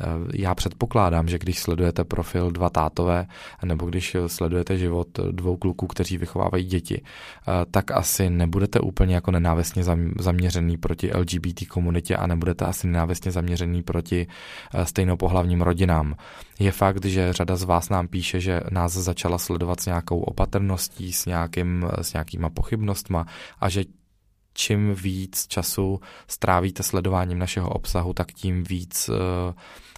Eh, 0.00 0.04
já 0.34 0.54
předpokládám, 0.54 1.28
že 1.28 1.38
když 1.38 1.58
sledujete 1.58 2.04
profil 2.04 2.50
dva 2.50 2.70
tátové, 2.70 3.26
nebo 3.64 3.86
když 3.86 4.16
sledujete 4.26 4.78
život 4.78 5.08
dvou 5.30 5.56
kluků, 5.56 5.86
kteří 5.86 6.18
vychovávají 6.18 6.64
děti, 6.64 7.02
eh, 7.02 7.52
tak 7.70 7.90
asi 7.90 8.30
nebudete 8.30 8.80
úplně 8.80 9.14
jako 9.14 9.30
nenávistně 9.30 9.84
zaměřený 10.18 10.76
proti 10.76 11.12
LGBT 11.14 11.66
komunitě 11.68 12.16
a 12.16 12.26
nebudete 12.26 12.64
asi 12.64 12.86
nenávistně 12.86 13.30
zaměřený 13.32 13.82
proti 13.82 14.26
eh, 14.74 14.86
stejnopohlavním 14.86 15.62
rodinám. 15.62 16.16
Je 16.58 16.72
fakt, 16.72 17.04
že 17.04 17.32
řada 17.32 17.56
z 17.56 17.62
vás 17.62 17.88
nám 17.88 18.08
píše, 18.08 18.40
že 18.40 18.60
nás 18.70 18.92
začala 18.92 19.38
sledovat 19.38 19.80
s 19.80 19.86
nějakou 19.86 20.20
opatrností, 20.20 21.12
s, 21.12 21.26
nějakým, 21.26 21.86
s 22.00 22.12
nějakýma 22.12 22.50
pochybnostma 22.50 23.26
a 23.60 23.68
že 23.68 23.84
čím 24.54 24.94
víc 24.94 25.46
času 25.46 26.00
strávíte 26.28 26.82
sledováním 26.82 27.38
našeho 27.38 27.70
obsahu, 27.70 28.12
tak 28.12 28.32
tím 28.32 28.64
víc 28.64 29.08
uh, 29.08 29.16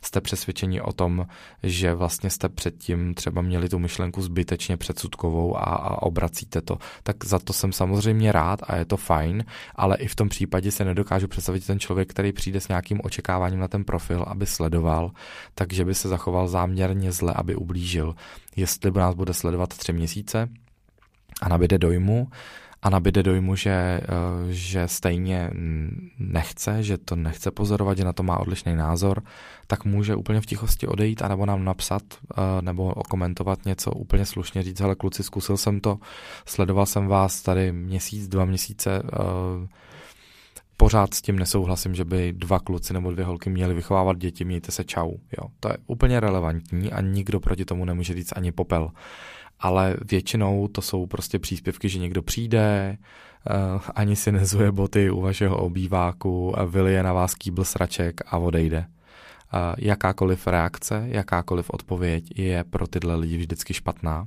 jste 0.05 0.21
přesvědčeni 0.21 0.81
o 0.81 0.93
tom, 0.93 1.27
že 1.63 1.95
vlastně 1.95 2.31
jste 2.31 2.49
předtím 2.49 3.15
třeba 3.15 3.43
měli 3.43 3.69
tu 3.69 3.79
myšlenku 3.79 4.23
zbytečně 4.23 4.77
předsudkovou 4.77 5.57
a, 5.57 5.61
a 5.61 6.03
obracíte 6.03 6.61
to. 6.61 6.79
Tak 7.03 7.25
za 7.25 7.39
to 7.39 7.53
jsem 7.53 7.73
samozřejmě 7.73 8.33
rád 8.33 8.61
a 8.63 8.77
je 8.77 8.85
to 8.85 8.97
fajn, 8.97 9.45
ale 9.75 9.97
i 9.97 10.09
v 10.09 10.15
tom 10.15 10.29
případě 10.29 10.71
se 10.71 10.85
nedokážu 10.85 11.29
představit 11.29 11.67
ten 11.67 11.81
člověk, 11.81 12.11
který 12.11 12.33
přijde 12.33 12.61
s 12.61 12.69
nějakým 12.69 13.01
očekáváním 13.05 13.61
na 13.61 13.69
ten 13.69 13.85
profil, 13.85 14.25
aby 14.27 14.47
sledoval, 14.47 15.11
takže 15.55 15.85
by 15.85 15.95
se 15.95 16.09
zachoval 16.09 16.49
záměrně 16.49 17.13
zle, 17.13 17.33
aby 17.37 17.57
ublížil. 17.57 18.15
Jestli 18.57 18.91
by 18.91 18.99
nás 18.99 19.15
bude 19.15 19.35
sledovat 19.35 19.69
tři 19.69 19.93
měsíce, 19.93 20.49
a 21.43 21.49
nabide 21.49 21.79
dojmu, 21.79 22.29
a 22.85 22.91
nabide 22.91 23.23
dojmu, 23.23 23.57
že, 23.57 23.71
eh, 23.71 24.00
že 24.49 24.88
stejně 24.88 25.50
nechce, 26.19 26.83
že 26.83 26.99
to 26.99 27.17
nechce 27.17 27.50
pozorovat, 27.50 27.99
že 27.99 28.05
na 28.05 28.12
to 28.12 28.23
má 28.23 28.38
odlišný 28.41 28.76
názor, 28.76 29.23
tak 29.67 29.85
může 29.85 30.14
úplně 30.14 30.41
v 30.41 30.47
tichosti 30.47 30.87
odejít 30.87 31.23
a 31.23 31.29
nebo 31.29 31.47
nám 31.47 31.64
napsat 31.64 32.03
eh, 32.12 32.62
nebo 32.62 32.85
okomentovat 32.85 33.64
něco 33.64 33.91
úplně 33.91 34.26
slušně, 34.26 34.62
říct, 34.62 34.81
hele 34.81 34.95
kluci, 34.95 35.23
zkusil 35.23 35.57
jsem 35.57 35.81
to, 35.81 35.99
sledoval 36.47 36.87
jsem 36.87 37.07
vás 37.07 37.43
tady 37.43 37.73
měsíc, 37.73 38.29
dva 38.29 38.45
měsíce, 38.45 39.03
eh, 39.05 39.69
pořád 40.76 41.14
s 41.14 41.23
tím 41.23 41.38
nesouhlasím, 41.38 41.95
že 41.95 42.05
by 42.05 42.33
dva 42.33 42.59
kluci 42.59 42.93
nebo 42.93 43.11
dvě 43.11 43.25
holky 43.25 43.50
měly 43.50 43.75
vychovávat 43.75 44.19
děti, 44.19 44.45
mějte 44.45 44.73
se 44.73 44.85
čau. 44.85 45.11
Jo, 45.11 45.49
to 45.61 45.69
je 45.69 45.76
úplně 45.87 46.21
relevantní 46.21 46.93
a 46.93 47.00
nikdo 47.00 47.41
proti 47.41 47.64
tomu 47.64 47.85
nemůže 47.85 48.14
říct 48.14 48.33
ani 48.37 48.53
popel 48.53 48.91
ale 49.64 49.97
většinou 50.11 50.68
to 50.68 50.83
jsou 50.83 51.06
prostě 51.06 51.38
příspěvky, 51.38 51.88
že 51.88 51.99
někdo 51.99 52.23
přijde, 52.23 52.99
uh, 52.99 53.83
ani 53.94 54.16
si 54.16 54.33
nezuje 54.33 54.73
boty 54.73 55.11
u 55.11 55.21
vašeho 55.21 55.56
obýváku, 55.56 56.54
vylije 56.66 57.02
na 57.02 57.12
vás 57.12 57.35
kýbl 57.35 57.64
sraček 57.64 58.21
a 58.26 58.38
odejde. 58.38 58.78
Uh, 58.78 59.61
jakákoliv 59.78 60.47
reakce, 60.47 61.04
jakákoliv 61.09 61.71
odpověď 61.71 62.38
je 62.38 62.64
pro 62.64 62.87
tyhle 62.87 63.14
lidi 63.14 63.37
vždycky 63.37 63.75
špatná 63.75 64.26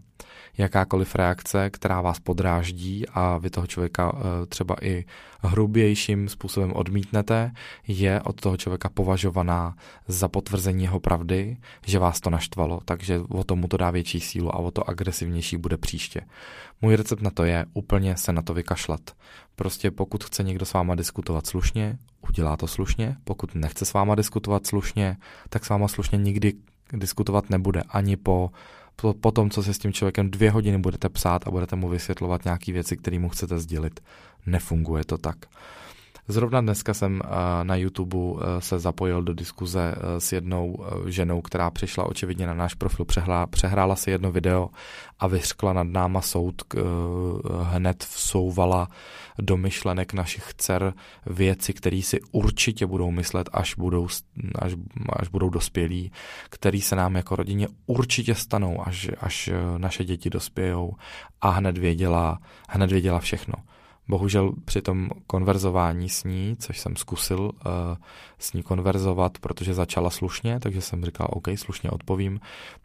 jakákoliv 0.57 1.15
reakce, 1.15 1.69
která 1.69 2.01
vás 2.01 2.19
podráždí 2.19 3.07
a 3.07 3.37
vy 3.37 3.49
toho 3.49 3.67
člověka 3.67 4.15
eh, 4.15 4.45
třeba 4.45 4.75
i 4.81 5.05
hrubějším 5.41 6.29
způsobem 6.29 6.73
odmítnete, 6.73 7.51
je 7.87 8.21
od 8.21 8.41
toho 8.41 8.57
člověka 8.57 8.89
považovaná 8.89 9.75
za 10.07 10.27
potvrzení 10.27 10.83
jeho 10.83 10.99
pravdy, 10.99 11.57
že 11.85 11.99
vás 11.99 12.19
to 12.19 12.29
naštvalo, 12.29 12.79
takže 12.85 13.19
o 13.29 13.43
tomu 13.43 13.67
to 13.67 13.77
dá 13.77 13.91
větší 13.91 14.19
sílu 14.19 14.55
a 14.55 14.57
o 14.57 14.71
to 14.71 14.89
agresivnější 14.89 15.57
bude 15.57 15.77
příště. 15.77 16.21
Můj 16.81 16.95
recept 16.95 17.21
na 17.21 17.31
to 17.31 17.43
je 17.43 17.65
úplně 17.73 18.17
se 18.17 18.33
na 18.33 18.41
to 18.41 18.53
vykašlat. 18.53 19.01
Prostě 19.55 19.91
pokud 19.91 20.23
chce 20.23 20.43
někdo 20.43 20.65
s 20.65 20.73
váma 20.73 20.95
diskutovat 20.95 21.47
slušně, 21.47 21.97
udělá 22.29 22.57
to 22.57 22.67
slušně, 22.67 23.15
pokud 23.23 23.55
nechce 23.55 23.85
s 23.85 23.93
váma 23.93 24.15
diskutovat 24.15 24.67
slušně, 24.67 25.17
tak 25.49 25.65
s 25.65 25.69
váma 25.69 25.87
slušně 25.87 26.17
nikdy 26.17 26.53
diskutovat 26.93 27.49
nebude 27.49 27.81
ani 27.89 28.17
po 28.17 28.51
po, 29.01 29.13
po 29.13 29.31
tom, 29.31 29.49
co 29.49 29.63
se 29.63 29.73
s 29.73 29.77
tím 29.77 29.93
člověkem 29.93 30.31
dvě 30.31 30.51
hodiny 30.51 30.77
budete 30.77 31.09
psát 31.09 31.47
a 31.47 31.51
budete 31.51 31.75
mu 31.75 31.89
vysvětlovat 31.89 32.45
nějaké 32.45 32.71
věci, 32.71 32.97
které 32.97 33.19
mu 33.19 33.29
chcete 33.29 33.59
sdělit. 33.59 33.99
Nefunguje 34.45 35.05
to 35.05 35.17
tak. 35.17 35.37
Zrovna 36.29 36.61
dneska 36.61 36.93
jsem 36.93 37.21
eh, 37.23 37.29
na 37.63 37.75
YouTube 37.75 38.17
eh, 38.17 38.61
se 38.61 38.79
zapojil 38.79 39.23
do 39.23 39.33
diskuze 39.33 39.95
eh, 39.97 40.19
s 40.19 40.31
jednou 40.31 40.85
ženou, 41.05 41.41
která 41.41 41.71
přišla 41.71 42.05
očividně 42.05 42.47
na 42.47 42.53
náš 42.53 42.73
profil, 42.73 43.05
přehrála, 43.05 43.47
přehrála 43.47 43.95
si 43.95 44.11
jedno 44.11 44.31
video 44.31 44.69
a 45.19 45.27
vyřkla 45.27 45.73
nad 45.73 45.87
náma 45.87 46.21
soud, 46.21 46.61
hned 47.63 48.03
vsouvala 48.03 48.87
do 49.39 49.57
myšlenek 49.57 50.13
našich 50.13 50.53
dcer 50.57 50.93
věci, 51.25 51.73
které 51.73 52.01
si 52.01 52.19
určitě 52.31 52.85
budou 52.85 53.11
myslet, 53.11 53.49
až 53.53 53.75
budou, 53.75 54.07
až, 54.55 54.75
až 55.09 55.27
budou 55.27 55.49
dospělí, 55.49 56.11
které 56.49 56.81
se 56.81 56.95
nám 56.95 57.15
jako 57.15 57.35
rodině 57.35 57.67
určitě 57.85 58.35
stanou, 58.35 58.87
až, 58.87 59.09
až 59.19 59.49
naše 59.77 60.03
děti 60.03 60.29
dospějou 60.29 60.93
a 61.41 61.49
hned 61.49 61.77
věděla, 61.77 62.39
hned 62.69 62.91
věděla 62.91 63.19
všechno. 63.19 63.53
Bohužel 64.09 64.53
při 64.65 64.81
tom 64.81 65.09
konverzování 65.27 66.09
s 66.09 66.23
ní, 66.23 66.55
což 66.59 66.79
jsem 66.79 66.95
zkusil 66.95 67.39
uh, 67.41 67.51
s 68.39 68.53
ní 68.53 68.63
konverzovat, 68.63 69.37
protože 69.37 69.73
začala 69.73 70.09
slušně, 70.09 70.59
takže 70.59 70.81
jsem 70.81 71.05
říkal, 71.05 71.27
OK, 71.31 71.47
slušně 71.55 71.89
odpovím. 71.89 72.39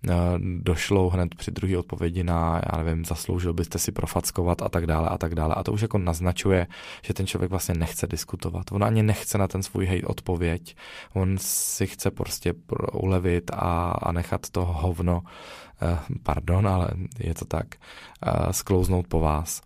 Uh, 0.09 0.15
došlo 0.59 1.11
hned 1.11 1.35
při 1.35 1.51
druhé 1.51 1.79
odpovědi 1.79 2.25
na, 2.25 2.61
já 2.73 2.83
nevím, 2.83 3.05
zasloužil 3.05 3.53
byste 3.53 3.79
si 3.79 3.93
profackovat 3.93 4.63
a 4.63 4.69
tak 4.69 4.87
dále 4.87 5.09
a 5.09 5.19
tak 5.19 5.35
dále. 5.35 5.55
A 5.55 5.63
to 5.63 5.73
už 5.73 5.83
jako 5.83 5.99
naznačuje, 5.99 6.67
že 7.03 7.15
ten 7.15 7.27
člověk 7.27 7.51
vlastně 7.51 7.75
nechce 7.75 8.07
diskutovat. 8.07 8.73
On 8.73 8.85
ani 8.85 9.03
nechce 9.03 9.39
na 9.39 9.49
ten 9.49 9.63
svůj 9.63 9.87
hejt 9.87 10.05
odpověď. 10.05 10.77
On 11.13 11.39
si 11.39 11.87
chce 11.87 12.11
prostě 12.11 12.55
ulevit 12.93 13.51
a, 13.55 13.91
a 13.91 14.13
nechat 14.13 14.51
to 14.51 14.65
hovno, 14.65 15.23
uh, 15.23 15.99
pardon, 16.23 16.69
ale 16.69 16.89
je 17.19 17.35
to 17.35 17.45
tak, 17.45 17.67
uh, 18.27 18.51
sklouznout 18.51 19.07
po 19.07 19.21
vás. 19.21 19.63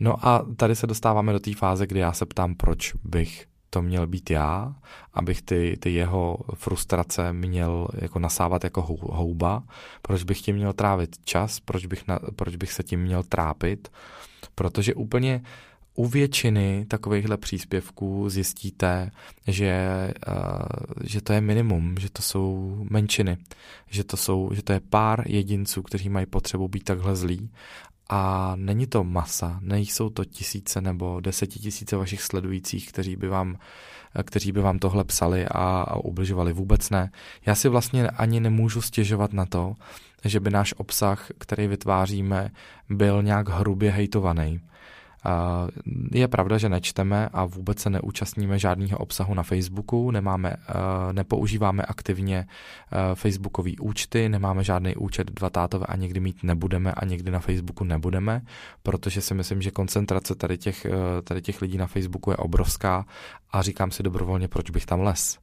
No 0.00 0.26
a 0.26 0.46
tady 0.56 0.76
se 0.76 0.86
dostáváme 0.86 1.32
do 1.32 1.40
té 1.40 1.54
fáze, 1.54 1.86
kdy 1.86 2.00
já 2.00 2.12
se 2.12 2.26
ptám, 2.26 2.54
proč 2.54 2.94
bych 3.04 3.46
to 3.70 3.82
měl 3.82 4.06
být 4.06 4.30
já, 4.30 4.74
abych 5.14 5.42
ty, 5.42 5.76
ty 5.80 5.94
jeho 5.94 6.38
frustrace 6.54 7.32
měl 7.32 7.88
jako 7.94 8.18
nasávat 8.18 8.64
jako 8.64 8.82
houba, 9.00 9.62
proč 10.02 10.22
bych 10.22 10.40
tím 10.40 10.56
měl 10.56 10.72
trávit 10.72 11.16
čas, 11.24 11.60
proč 11.60 11.86
bych, 11.86 12.08
na, 12.08 12.18
proč 12.36 12.56
bych 12.56 12.72
se 12.72 12.82
tím 12.82 13.00
měl 13.00 13.22
trápit, 13.22 13.88
protože 14.54 14.94
úplně 14.94 15.42
u 15.94 16.06
většiny 16.06 16.86
takovýchhle 16.88 17.36
příspěvků 17.36 18.28
zjistíte, 18.28 19.10
že, 19.46 20.12
uh, 20.28 20.34
že 21.04 21.20
to 21.20 21.32
je 21.32 21.40
minimum, 21.40 21.94
že 21.98 22.10
to 22.10 22.22
jsou 22.22 22.76
menšiny, 22.90 23.36
že 23.90 24.04
to, 24.04 24.16
jsou, 24.16 24.50
že 24.54 24.62
to 24.62 24.72
je 24.72 24.80
pár 24.80 25.22
jedinců, 25.26 25.82
kteří 25.82 26.08
mají 26.08 26.26
potřebu 26.26 26.68
být 26.68 26.84
takhle 26.84 27.16
zlí 27.16 27.50
a 28.08 28.52
není 28.56 28.86
to 28.86 29.04
masa, 29.04 29.58
nejsou 29.62 30.10
to 30.10 30.24
tisíce 30.24 30.80
nebo 30.80 31.20
desetitisíce 31.20 31.96
vašich 31.96 32.22
sledujících, 32.22 32.88
kteří 32.88 33.16
by 33.16 33.28
vám, 33.28 33.58
kteří 34.24 34.52
by 34.52 34.60
vám 34.60 34.78
tohle 34.78 35.04
psali 35.04 35.46
a, 35.46 35.80
a 35.88 35.96
ubližovali. 35.96 36.52
Vůbec 36.52 36.90
ne. 36.90 37.10
Já 37.46 37.54
si 37.54 37.68
vlastně 37.68 38.08
ani 38.08 38.40
nemůžu 38.40 38.80
stěžovat 38.80 39.32
na 39.32 39.46
to, 39.46 39.74
že 40.24 40.40
by 40.40 40.50
náš 40.50 40.74
obsah, 40.76 41.28
který 41.38 41.66
vytváříme, 41.66 42.50
byl 42.90 43.22
nějak 43.22 43.48
hrubě 43.48 43.90
hejtovaný. 43.90 44.60
Je 46.12 46.28
pravda, 46.28 46.58
že 46.58 46.68
nečteme 46.68 47.28
a 47.32 47.44
vůbec 47.44 47.78
se 47.78 47.90
neúčastníme 47.90 48.58
žádného 48.58 48.98
obsahu 48.98 49.34
na 49.34 49.42
Facebooku, 49.42 50.10
nemáme, 50.10 50.56
eh, 50.56 50.72
nepoužíváme 51.12 51.82
aktivně 51.82 52.46
eh, 52.46 53.14
Facebookové 53.14 53.70
účty, 53.80 54.28
nemáme 54.28 54.64
žádný 54.64 54.96
účet 54.96 55.30
dva 55.30 55.50
tátové 55.50 55.86
a 55.86 55.96
někdy 55.96 56.20
mít 56.20 56.42
nebudeme 56.42 56.92
a 56.92 57.04
někdy 57.04 57.30
na 57.30 57.40
Facebooku 57.40 57.84
nebudeme, 57.84 58.42
protože 58.82 59.20
si 59.20 59.34
myslím, 59.34 59.62
že 59.62 59.70
koncentrace 59.70 60.34
tady 60.34 60.58
těch, 60.58 60.84
eh, 60.84 61.22
tady 61.22 61.42
těch 61.42 61.62
lidí 61.62 61.78
na 61.78 61.86
Facebooku 61.86 62.30
je 62.30 62.36
obrovská 62.36 63.06
a 63.52 63.62
říkám 63.62 63.90
si 63.90 64.02
dobrovolně, 64.02 64.48
proč 64.48 64.70
bych 64.70 64.86
tam 64.86 65.00
les. 65.00 65.38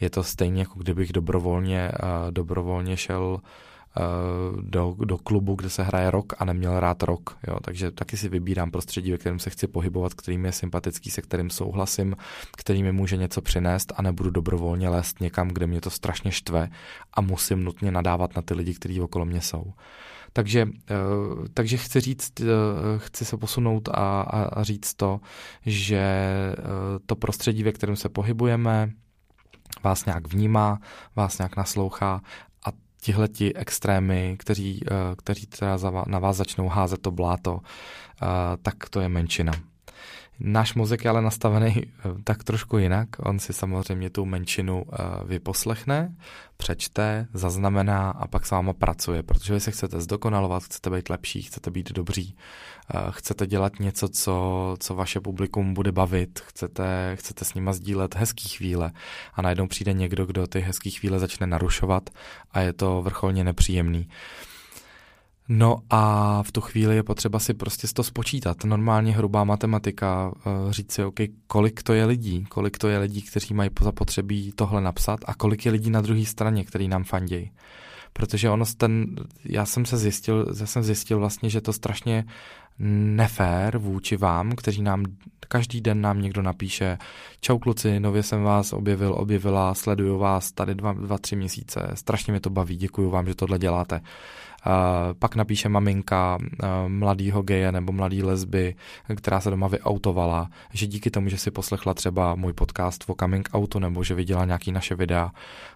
Je 0.00 0.10
to 0.10 0.22
stejně, 0.22 0.60
jako 0.62 0.78
kdybych 0.78 1.12
dobrovolně, 1.12 1.92
dobrovolně 2.30 2.96
šel 2.96 3.40
Eh, 3.40 3.75
do, 4.60 4.96
do 5.04 5.18
klubu, 5.18 5.54
kde 5.54 5.70
se 5.70 5.82
hraje 5.82 6.10
rok 6.10 6.32
a 6.38 6.44
neměl 6.44 6.80
rád 6.80 7.02
rok. 7.02 7.38
Jo. 7.48 7.60
Takže 7.60 7.90
taky 7.90 8.16
si 8.16 8.28
vybírám 8.28 8.70
prostředí, 8.70 9.12
ve 9.12 9.18
kterém 9.18 9.38
se 9.38 9.50
chci 9.50 9.66
pohybovat, 9.66 10.14
kterým 10.14 10.44
je 10.44 10.52
sympatický, 10.52 11.10
se 11.10 11.22
kterým 11.22 11.50
souhlasím, 11.50 12.16
který 12.56 12.82
mi 12.82 12.92
může 12.92 13.16
něco 13.16 13.42
přinést 13.42 13.92
a 13.96 14.02
nebudu 14.02 14.30
dobrovolně 14.30 14.88
lézt 14.88 15.20
někam, 15.20 15.48
kde 15.48 15.66
mě 15.66 15.80
to 15.80 15.90
strašně 15.90 16.32
štve 16.32 16.68
a 17.14 17.20
musím 17.20 17.64
nutně 17.64 17.90
nadávat 17.90 18.36
na 18.36 18.42
ty 18.42 18.54
lidi, 18.54 18.74
kteří 18.74 19.00
okolo 19.00 19.24
mě 19.24 19.40
jsou. 19.40 19.72
Takže, 20.32 20.68
eh, 20.90 20.94
takže 21.54 21.76
chci 21.76 22.00
říct, 22.00 22.40
eh, 22.40 22.44
chci 22.96 23.24
se 23.24 23.36
posunout 23.36 23.88
a, 23.88 24.20
a 24.22 24.62
říct 24.62 24.94
to, 24.94 25.20
že 25.66 26.06
to 27.06 27.16
prostředí, 27.16 27.62
ve 27.62 27.72
kterém 27.72 27.96
se 27.96 28.08
pohybujeme, 28.08 28.90
vás 29.84 30.04
nějak 30.04 30.28
vnímá, 30.28 30.78
vás 31.16 31.38
nějak 31.38 31.56
naslouchá 31.56 32.20
tihleti 33.06 33.54
extrémy, 33.54 34.36
kteří, 34.38 34.80
eh, 34.86 35.16
kteří 35.16 35.46
teda 35.46 35.78
na 36.06 36.18
vás 36.18 36.36
začnou 36.36 36.68
házet 36.68 37.02
to 37.02 37.10
bláto, 37.10 37.60
eh, 37.62 38.26
tak 38.62 38.88
to 38.90 39.00
je 39.00 39.08
menšina. 39.08 39.52
Náš 40.40 40.74
mozek 40.74 41.04
je 41.04 41.10
ale 41.10 41.22
nastavený 41.22 41.74
eh, 41.76 41.90
tak 42.24 42.44
trošku 42.44 42.78
jinak. 42.78 43.08
On 43.18 43.38
si 43.38 43.52
samozřejmě 43.52 44.10
tu 44.10 44.24
menšinu 44.24 44.84
eh, 44.84 44.96
vyposlechne, 45.24 46.14
přečte, 46.56 47.26
zaznamená 47.34 48.10
a 48.10 48.26
pak 48.26 48.46
s 48.46 48.50
váma 48.50 48.72
pracuje, 48.72 49.22
protože 49.22 49.54
vy 49.54 49.60
se 49.60 49.70
chcete 49.70 50.00
zdokonalovat, 50.00 50.62
chcete 50.62 50.90
být 50.90 51.10
lepší, 51.10 51.42
chcete 51.42 51.70
být 51.70 51.92
dobří, 51.92 52.36
eh, 52.94 52.98
chcete 53.10 53.46
dělat 53.46 53.80
něco, 53.80 54.08
co, 54.08 54.76
co 54.80 54.94
vaše 54.94 55.20
publikum 55.20 55.74
bude 55.74 55.92
bavit, 55.92 56.40
chcete, 56.40 57.12
chcete 57.14 57.44
s 57.44 57.54
nima 57.54 57.72
sdílet 57.72 58.14
hezký 58.14 58.48
chvíle 58.48 58.92
a 59.34 59.42
najednou 59.42 59.66
přijde 59.66 59.92
někdo, 59.92 60.26
kdo 60.26 60.46
ty 60.46 60.60
hezký 60.60 60.90
chvíle 60.90 61.18
začne 61.18 61.46
narušovat 61.46 62.10
a 62.50 62.60
je 62.60 62.72
to 62.72 63.02
vrcholně 63.02 63.44
nepříjemný. 63.44 64.08
No 65.48 65.78
a 65.90 66.42
v 66.42 66.52
tu 66.52 66.60
chvíli 66.60 66.96
je 66.96 67.02
potřeba 67.02 67.38
si 67.38 67.54
prostě 67.54 67.86
to 67.94 68.02
spočítat. 68.02 68.64
Normálně 68.64 69.12
hrubá 69.12 69.44
matematika, 69.44 70.32
eh, 70.36 70.72
říct 70.72 70.92
si, 70.92 71.04
OK, 71.04 71.20
kolik 71.46 71.82
to 71.82 71.92
je 71.92 72.04
lidí, 72.04 72.44
kolik 72.44 72.78
to 72.78 72.88
je 72.88 72.98
lidí, 72.98 73.22
kteří 73.22 73.54
mají 73.54 73.70
zapotřebí 73.80 74.52
tohle 74.54 74.80
napsat 74.80 75.20
a 75.26 75.34
kolik 75.34 75.66
je 75.66 75.72
lidí 75.72 75.90
na 75.90 76.00
druhé 76.00 76.24
straně, 76.24 76.64
který 76.64 76.88
nám 76.88 77.04
fandějí. 77.04 77.50
Protože 78.16 78.50
ono 78.50 78.64
ten, 78.76 79.06
já 79.44 79.66
jsem 79.66 79.84
se 79.84 79.96
zjistil, 79.96 80.46
já 80.60 80.66
jsem 80.66 80.82
zjistil 80.82 81.18
vlastně, 81.18 81.50
že 81.50 81.60
to 81.60 81.72
strašně 81.72 82.24
nefér 82.78 83.78
vůči 83.78 84.16
vám, 84.16 84.52
kteří 84.52 84.82
nám 84.82 85.04
každý 85.48 85.80
den 85.80 86.00
nám 86.00 86.22
někdo 86.22 86.42
napíše 86.42 86.98
čau 87.40 87.58
kluci, 87.58 88.00
nově 88.00 88.22
jsem 88.22 88.42
vás 88.42 88.72
objevil, 88.72 89.14
objevila, 89.18 89.74
sleduju 89.74 90.18
vás 90.18 90.52
tady 90.52 90.74
dva, 90.74 90.92
dva 90.92 91.18
tři 91.18 91.36
měsíce, 91.36 91.90
strašně 91.94 92.32
mi 92.32 92.40
to 92.40 92.50
baví, 92.50 92.76
děkuji 92.76 93.10
vám, 93.10 93.26
že 93.26 93.34
tohle 93.34 93.58
děláte. 93.58 94.00
Uh, 94.66 94.72
pak 95.18 95.36
napíše 95.36 95.68
maminka 95.68 96.38
uh, 96.40 96.68
mladýho 96.88 97.42
geje 97.42 97.72
nebo 97.72 97.92
mladý 97.92 98.22
lesby, 98.22 98.74
která 99.16 99.40
se 99.40 99.50
doma 99.50 99.68
vyautovala, 99.68 100.50
že 100.72 100.86
díky 100.86 101.10
tomu, 101.10 101.28
že 101.28 101.38
si 101.38 101.50
poslechla 101.50 101.94
třeba 101.94 102.34
můj 102.34 102.52
podcast 102.52 103.04
o 103.06 103.14
coming 103.20 103.48
outu 103.54 103.78
nebo 103.78 104.04
že 104.04 104.14
viděla 104.14 104.44
nějaký 104.44 104.72
naše 104.72 104.94
videa, 104.94 105.30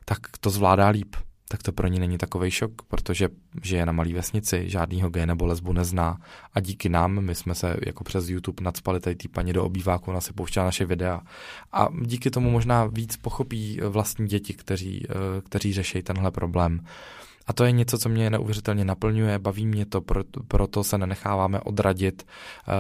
tak 0.05 0.19
to 0.41 0.51
zvládá 0.51 0.89
líp 0.89 1.17
tak 1.52 1.62
to 1.62 1.73
pro 1.73 1.87
ní 1.88 1.99
není 1.99 2.19
takový 2.19 2.50
šok, 2.50 2.83
protože 2.83 3.28
žije 3.62 3.87
na 3.87 3.92
malé 3.92 4.12
vesnici, 4.12 4.71
žádnýho 4.71 5.11
gay 5.11 5.26
nebo 5.26 5.47
lesbu 5.47 5.73
nezná 5.73 6.19
a 6.54 6.61
díky 6.61 6.88
nám, 6.88 7.21
my 7.21 7.35
jsme 7.35 7.54
se 7.54 7.76
jako 7.87 8.04
přes 8.04 8.28
YouTube 8.28 8.64
nadspali 8.64 9.00
tady 9.00 9.16
tý 9.16 9.28
paní 9.28 9.52
do 9.52 9.64
obýváku, 9.64 10.11
ona 10.11 10.21
si 10.21 10.33
pouštěla 10.33 10.64
naše 10.64 10.85
videa 10.85 11.21
a 11.73 11.88
díky 12.02 12.30
tomu 12.30 12.50
možná 12.50 12.85
víc 12.85 13.16
pochopí 13.16 13.80
vlastní 13.88 14.26
děti, 14.26 14.54
kteří, 14.54 15.07
eh, 15.11 15.40
kteří 15.40 15.73
řeší 15.73 16.02
tenhle 16.02 16.30
problém. 16.30 16.80
A 17.47 17.53
to 17.53 17.65
je 17.65 17.73
něco, 17.73 17.99
co 17.99 18.09
mě 18.09 18.31
neuvěřitelně 18.31 18.85
naplňuje, 18.85 19.39
baví 19.39 19.67
mě 19.67 19.87
to, 19.87 20.01
proto 20.49 20.85
se 20.85 20.99
nenecháváme 20.99 21.61
odradit 21.61 22.23
uh, 22.23 22.75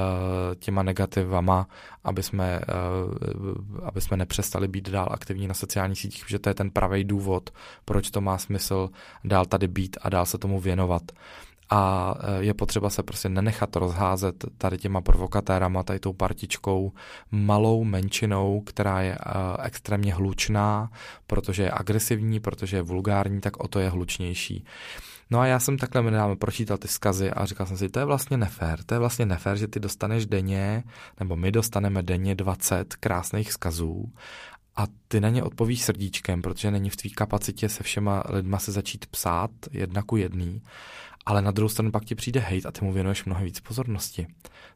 těma 0.54 0.82
negativama, 0.82 1.68
aby 2.04 2.22
jsme, 2.22 2.60
uh, 3.40 3.88
aby 3.88 4.00
jsme 4.00 4.16
nepřestali 4.16 4.68
být 4.68 4.88
dál 4.88 5.08
aktivní 5.10 5.46
na 5.46 5.54
sociálních 5.54 5.98
sítích, 5.98 6.24
protože 6.24 6.38
to 6.38 6.50
je 6.50 6.54
ten 6.54 6.70
pravý 6.70 7.04
důvod, 7.04 7.50
proč 7.84 8.10
to 8.10 8.20
má 8.20 8.38
smysl 8.38 8.90
dál 9.24 9.46
tady 9.46 9.68
být 9.68 9.96
a 10.02 10.08
dál 10.08 10.26
se 10.26 10.38
tomu 10.38 10.60
věnovat. 10.60 11.02
A 11.70 12.14
e, 12.20 12.44
je 12.44 12.54
potřeba 12.54 12.90
se 12.90 13.02
prostě 13.02 13.28
nenechat 13.28 13.76
rozházet 13.76 14.44
tady 14.58 14.78
těma 14.78 15.00
provokatérama, 15.00 15.82
tady 15.82 15.98
tou 16.00 16.12
partičkou, 16.12 16.92
malou 17.30 17.84
menšinou, 17.84 18.60
která 18.60 19.00
je 19.00 19.12
e, 19.14 19.18
extrémně 19.62 20.14
hlučná, 20.14 20.90
protože 21.26 21.62
je 21.62 21.70
agresivní, 21.70 22.40
protože 22.40 22.76
je 22.76 22.82
vulgární, 22.82 23.40
tak 23.40 23.64
o 23.64 23.68
to 23.68 23.78
je 23.78 23.90
hlučnější. 23.90 24.64
No 25.30 25.40
a 25.40 25.46
já 25.46 25.58
jsem 25.58 25.78
takhle 25.78 26.02
nedávno 26.02 26.36
pročítal 26.36 26.78
ty 26.78 26.88
vzkazy 26.88 27.30
a 27.30 27.46
říkal 27.46 27.66
jsem 27.66 27.76
si, 27.76 27.88
to 27.88 27.98
je 27.98 28.04
vlastně 28.04 28.36
nefér, 28.36 28.84
to 28.84 28.94
je 28.94 28.98
vlastně 28.98 29.26
nefér, 29.26 29.56
že 29.56 29.68
ty 29.68 29.80
dostaneš 29.80 30.26
denně, 30.26 30.84
nebo 31.20 31.36
my 31.36 31.52
dostaneme 31.52 32.02
denně 32.02 32.34
20 32.34 32.96
krásných 32.96 33.48
vzkazů 33.50 34.12
a 34.76 34.86
ty 35.08 35.20
na 35.20 35.28
ně 35.28 35.42
odpovíš 35.42 35.82
srdíčkem, 35.82 36.42
protože 36.42 36.70
není 36.70 36.90
v 36.90 36.96
tvý 36.96 37.10
kapacitě 37.10 37.68
se 37.68 37.82
všema 37.82 38.22
lidma 38.28 38.58
se 38.58 38.72
začít 38.72 39.06
psát 39.06 39.50
jedna 39.70 40.02
ku 40.02 40.16
jedný 40.16 40.62
ale 41.26 41.42
na 41.42 41.50
druhou 41.50 41.68
stranu 41.68 41.90
pak 41.90 42.04
ti 42.04 42.14
přijde 42.14 42.40
hate 42.40 42.68
a 42.68 42.72
ty 42.72 42.84
mu 42.84 42.92
věnuješ 42.92 43.24
mnohem 43.24 43.44
víc 43.44 43.60
pozornosti. 43.60 44.26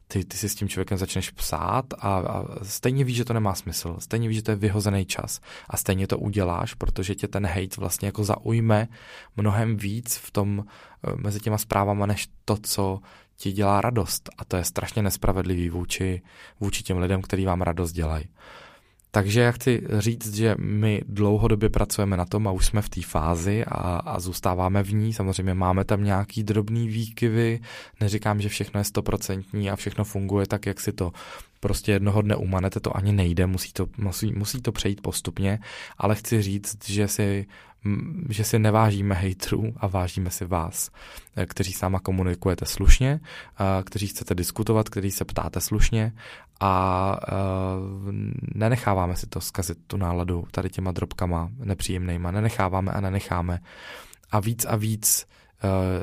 Ty, 0.07 0.25
ty 0.25 0.37
si 0.37 0.49
s 0.49 0.55
tím 0.55 0.69
člověkem 0.69 0.97
začneš 0.97 1.29
psát 1.29 1.85
a, 1.99 2.17
a 2.17 2.45
stejně 2.63 3.03
víš, 3.03 3.17
že 3.17 3.25
to 3.25 3.33
nemá 3.33 3.55
smysl, 3.55 3.95
stejně 3.99 4.27
víš, 4.27 4.37
že 4.37 4.43
to 4.43 4.51
je 4.51 4.55
vyhozený 4.55 5.05
čas 5.05 5.39
a 5.69 5.77
stejně 5.77 6.07
to 6.07 6.17
uděláš, 6.17 6.73
protože 6.73 7.15
tě 7.15 7.27
ten 7.27 7.45
hate 7.45 7.75
vlastně 7.77 8.07
jako 8.07 8.23
zaujme 8.23 8.87
mnohem 9.37 9.77
víc 9.77 10.15
v 10.15 10.31
tom 10.31 10.65
eh, 11.07 11.11
mezi 11.15 11.39
těma 11.39 11.57
zprávama, 11.57 12.05
než 12.05 12.27
to, 12.45 12.57
co 12.57 12.99
ti 13.37 13.51
dělá 13.51 13.81
radost. 13.81 14.29
A 14.37 14.45
to 14.45 14.57
je 14.57 14.63
strašně 14.63 15.01
nespravedlivý 15.01 15.69
vůči, 15.69 16.21
vůči 16.59 16.83
těm 16.83 16.97
lidem, 16.97 17.21
který 17.21 17.45
vám 17.45 17.61
radost 17.61 17.91
dělají. 17.91 18.25
Takže 19.15 19.41
já 19.41 19.51
chci 19.51 19.81
říct, 19.99 20.35
že 20.35 20.55
my 20.59 21.01
dlouhodobě 21.07 21.69
pracujeme 21.69 22.17
na 22.17 22.25
tom 22.25 22.47
a 22.47 22.51
už 22.51 22.65
jsme 22.65 22.81
v 22.81 22.89
té 22.89 23.01
fázi 23.01 23.65
a, 23.65 23.97
a 23.97 24.19
zůstáváme 24.19 24.83
v 24.83 24.93
ní. 24.93 25.13
Samozřejmě 25.13 25.53
máme 25.53 25.85
tam 25.85 26.03
nějaký 26.03 26.43
drobný 26.43 26.87
výkyvy, 26.87 27.59
neříkám, 28.01 28.41
že 28.41 28.49
všechno 28.49 28.79
je 28.79 28.83
stoprocentní 28.83 29.69
a 29.69 29.75
všechno 29.75 30.03
funguje 30.03 30.47
tak, 30.47 30.65
jak 30.65 30.79
si 30.79 30.91
to 30.91 31.11
prostě 31.59 31.91
jednoho 31.91 32.21
dne 32.21 32.35
umanete, 32.35 32.79
to 32.79 32.97
ani 32.97 33.11
nejde, 33.11 33.47
musí 33.47 33.73
to, 33.73 33.87
musí, 33.97 34.31
musí 34.31 34.61
to 34.61 34.71
přejít 34.71 35.01
postupně, 35.01 35.59
ale 35.97 36.15
chci 36.15 36.41
říct, 36.41 36.89
že 36.89 37.07
si 37.07 37.45
že 38.29 38.43
si 38.43 38.59
nevážíme 38.59 39.15
hejtrů 39.15 39.73
a 39.77 39.87
vážíme 39.87 40.29
si 40.29 40.45
vás, 40.45 40.89
eh, 41.35 41.45
kteří 41.45 41.73
s 41.73 41.81
náma 41.81 41.99
komunikujete 41.99 42.65
slušně, 42.65 43.19
kteří 43.83 44.07
chcete 44.07 44.35
diskutovat, 44.35 44.89
kteří 44.89 45.11
se 45.11 45.25
ptáte 45.25 45.61
slušně 45.61 46.13
a 46.59 47.17
eh, 47.27 47.31
nenecháváme 48.55 49.15
si 49.15 49.27
to 49.27 49.41
zkazit 49.41 49.77
tu 49.87 49.97
náladu 49.97 50.43
tady 50.51 50.69
těma 50.69 50.91
drobkama 50.91 51.49
nepříjemnýma, 51.57 52.31
nenecháváme 52.31 52.91
a 52.91 53.01
nenecháme. 53.01 53.59
A 54.31 54.39
víc 54.39 54.65
a 54.65 54.75
víc 54.75 55.27
eh, 55.27 55.44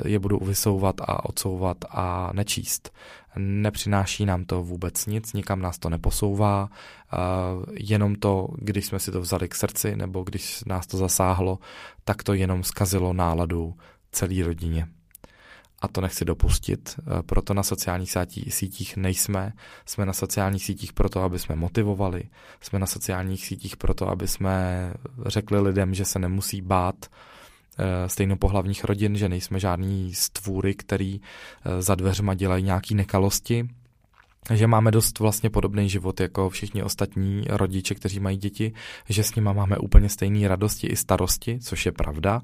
je 0.05 0.19
budu 0.19 0.39
vysouvat 0.39 0.95
a 1.01 1.25
odsouvat 1.25 1.77
a 1.89 2.29
nečíst. 2.33 2.91
Nepřináší 3.35 4.25
nám 4.25 4.45
to 4.45 4.63
vůbec 4.63 5.05
nic, 5.05 5.33
nikam 5.33 5.61
nás 5.61 5.79
to 5.79 5.89
neposouvá, 5.89 6.69
jenom 7.71 8.15
to, 8.15 8.47
když 8.57 8.85
jsme 8.85 8.99
si 8.99 9.11
to 9.11 9.21
vzali 9.21 9.49
k 9.49 9.55
srdci 9.55 9.95
nebo 9.95 10.23
když 10.23 10.63
nás 10.63 10.87
to 10.87 10.97
zasáhlo, 10.97 11.59
tak 12.03 12.23
to 12.23 12.33
jenom 12.33 12.63
zkazilo 12.63 13.13
náladu 13.13 13.73
celé 14.11 14.43
rodině. 14.43 14.87
A 15.81 15.87
to 15.87 16.01
nechci 16.01 16.25
dopustit, 16.25 16.99
proto 17.25 17.53
na 17.53 17.63
sociálních 17.63 18.17
sítích 18.49 18.97
nejsme. 18.97 19.53
Jsme 19.85 20.05
na 20.05 20.13
sociálních 20.13 20.65
sítích 20.65 20.93
proto, 20.93 21.21
aby 21.21 21.39
jsme 21.39 21.55
motivovali, 21.55 22.23
jsme 22.61 22.79
na 22.79 22.85
sociálních 22.85 23.45
sítích 23.45 23.77
proto, 23.77 24.09
aby 24.09 24.27
jsme 24.27 24.93
řekli 25.25 25.59
lidem, 25.59 25.93
že 25.93 26.05
se 26.05 26.19
nemusí 26.19 26.61
bát 26.61 26.95
Eh, 27.05 27.09
stejnopohlavních 28.07 28.83
rodin, 28.83 29.15
že 29.15 29.29
nejsme 29.29 29.59
žádní 29.59 30.13
stvůry, 30.13 30.73
který 30.73 31.21
eh, 31.21 31.81
za 31.81 31.95
dveřma 31.95 32.33
dělají 32.33 32.63
nějaký 32.63 32.95
nekalosti, 32.95 33.67
že 34.53 34.67
máme 34.67 34.91
dost 34.91 35.19
vlastně 35.19 35.49
podobný 35.49 35.89
život 35.89 36.19
jako 36.19 36.49
všichni 36.49 36.83
ostatní 36.83 37.45
rodiče, 37.49 37.95
kteří 37.95 38.19
mají 38.19 38.37
děti, 38.37 38.73
že 39.09 39.23
s 39.23 39.35
nimi 39.35 39.53
máme 39.53 39.77
úplně 39.77 40.09
stejné 40.09 40.47
radosti 40.47 40.87
i 40.87 40.95
starosti, 40.95 41.59
což 41.59 41.85
je 41.85 41.91
pravda, 41.91 42.41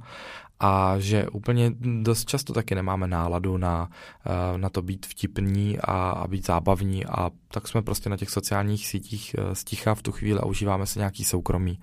a 0.59 0.99
že 0.99 1.27
úplně 1.27 1.71
dost 2.01 2.25
často 2.29 2.53
taky 2.53 2.75
nemáme 2.75 3.07
náladu 3.07 3.57
na, 3.57 3.89
eh, 4.25 4.57
na 4.57 4.69
to 4.69 4.81
být 4.81 5.05
vtipní 5.05 5.79
a, 5.79 6.09
a 6.09 6.27
být 6.27 6.45
zábavní. 6.45 7.05
A 7.05 7.29
tak 7.51 7.67
jsme 7.67 7.81
prostě 7.81 8.09
na 8.09 8.17
těch 8.17 8.29
sociálních 8.29 8.87
sítích 8.87 9.35
sticha 9.53 9.95
v 9.95 10.01
tu 10.01 10.11
chvíli 10.11 10.39
a 10.39 10.45
užíváme 10.45 10.85
se 10.85 10.99
nějaký 10.99 11.23
soukromí 11.23 11.79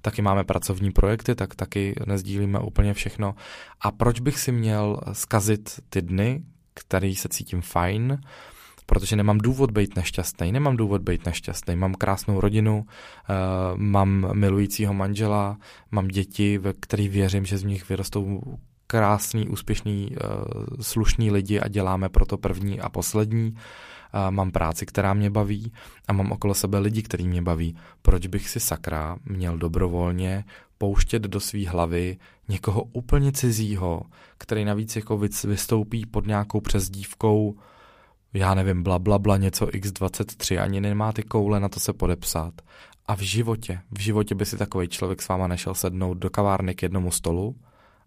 taky 0.00 0.22
máme 0.22 0.44
pracovní 0.44 0.90
projekty, 0.92 1.34
tak 1.34 1.54
taky 1.54 1.94
nezdílíme 2.06 2.58
úplně 2.58 2.94
všechno. 2.94 3.34
A 3.80 3.90
proč 3.90 4.20
bych 4.20 4.38
si 4.38 4.52
měl 4.52 5.00
zkazit 5.12 5.80
ty 5.88 6.02
dny, 6.02 6.42
který 6.74 7.16
se 7.16 7.28
cítím 7.28 7.60
fajn, 7.60 8.18
protože 8.86 9.16
nemám 9.16 9.38
důvod 9.38 9.70
být 9.70 9.96
nešťastný, 9.96 10.52
nemám 10.52 10.76
důvod 10.76 11.02
být 11.02 11.26
nešťastný, 11.26 11.76
mám 11.76 11.94
krásnou 11.94 12.40
rodinu, 12.40 12.78
uh, 12.78 13.36
mám 13.76 14.28
milujícího 14.32 14.94
manžela, 14.94 15.56
mám 15.90 16.08
děti, 16.08 16.58
ve 16.58 16.72
kterých 16.72 17.10
věřím, 17.10 17.44
že 17.44 17.58
z 17.58 17.64
nich 17.64 17.88
vyrostou 17.88 18.42
krásný, 18.86 19.48
úspěšný, 19.48 20.10
uh, 20.10 20.76
slušný 20.80 21.30
lidi 21.30 21.60
a 21.60 21.68
děláme 21.68 22.08
proto 22.08 22.38
první 22.38 22.80
a 22.80 22.88
poslední. 22.88 23.56
Uh, 24.14 24.30
mám 24.30 24.50
práci, 24.50 24.86
která 24.86 25.14
mě 25.14 25.30
baví 25.30 25.72
a 26.08 26.12
mám 26.12 26.32
okolo 26.32 26.54
sebe 26.54 26.78
lidi, 26.78 27.02
který 27.02 27.28
mě 27.28 27.42
baví. 27.42 27.76
Proč 28.02 28.26
bych 28.26 28.48
si 28.48 28.60
sakra 28.60 29.16
měl 29.24 29.58
dobrovolně 29.58 30.44
pouštět 30.78 31.22
do 31.22 31.40
své 31.40 31.68
hlavy 31.68 32.16
někoho 32.48 32.82
úplně 32.82 33.32
cizího, 33.32 34.02
který 34.38 34.64
navíc 34.64 34.96
jako 34.96 35.18
vystoupí 35.44 36.06
pod 36.06 36.26
nějakou 36.26 36.60
přezdívkou 36.60 37.56
já 38.36 38.54
nevím, 38.54 38.82
bla, 38.82 38.98
bla, 38.98 39.18
bla, 39.18 39.36
něco 39.36 39.66
x23, 39.66 40.62
ani 40.62 40.80
nemá 40.80 41.12
ty 41.12 41.22
koule 41.22 41.60
na 41.60 41.68
to 41.68 41.80
se 41.80 41.92
podepsat. 41.92 42.54
A 43.06 43.16
v 43.16 43.20
životě, 43.20 43.80
v 43.90 44.00
životě 44.00 44.34
by 44.34 44.46
si 44.46 44.56
takový 44.56 44.88
člověk 44.88 45.22
s 45.22 45.28
váma 45.28 45.46
nešel 45.46 45.74
sednout 45.74 46.14
do 46.14 46.30
kavárny 46.30 46.74
k 46.74 46.82
jednomu 46.82 47.10
stolu, 47.10 47.56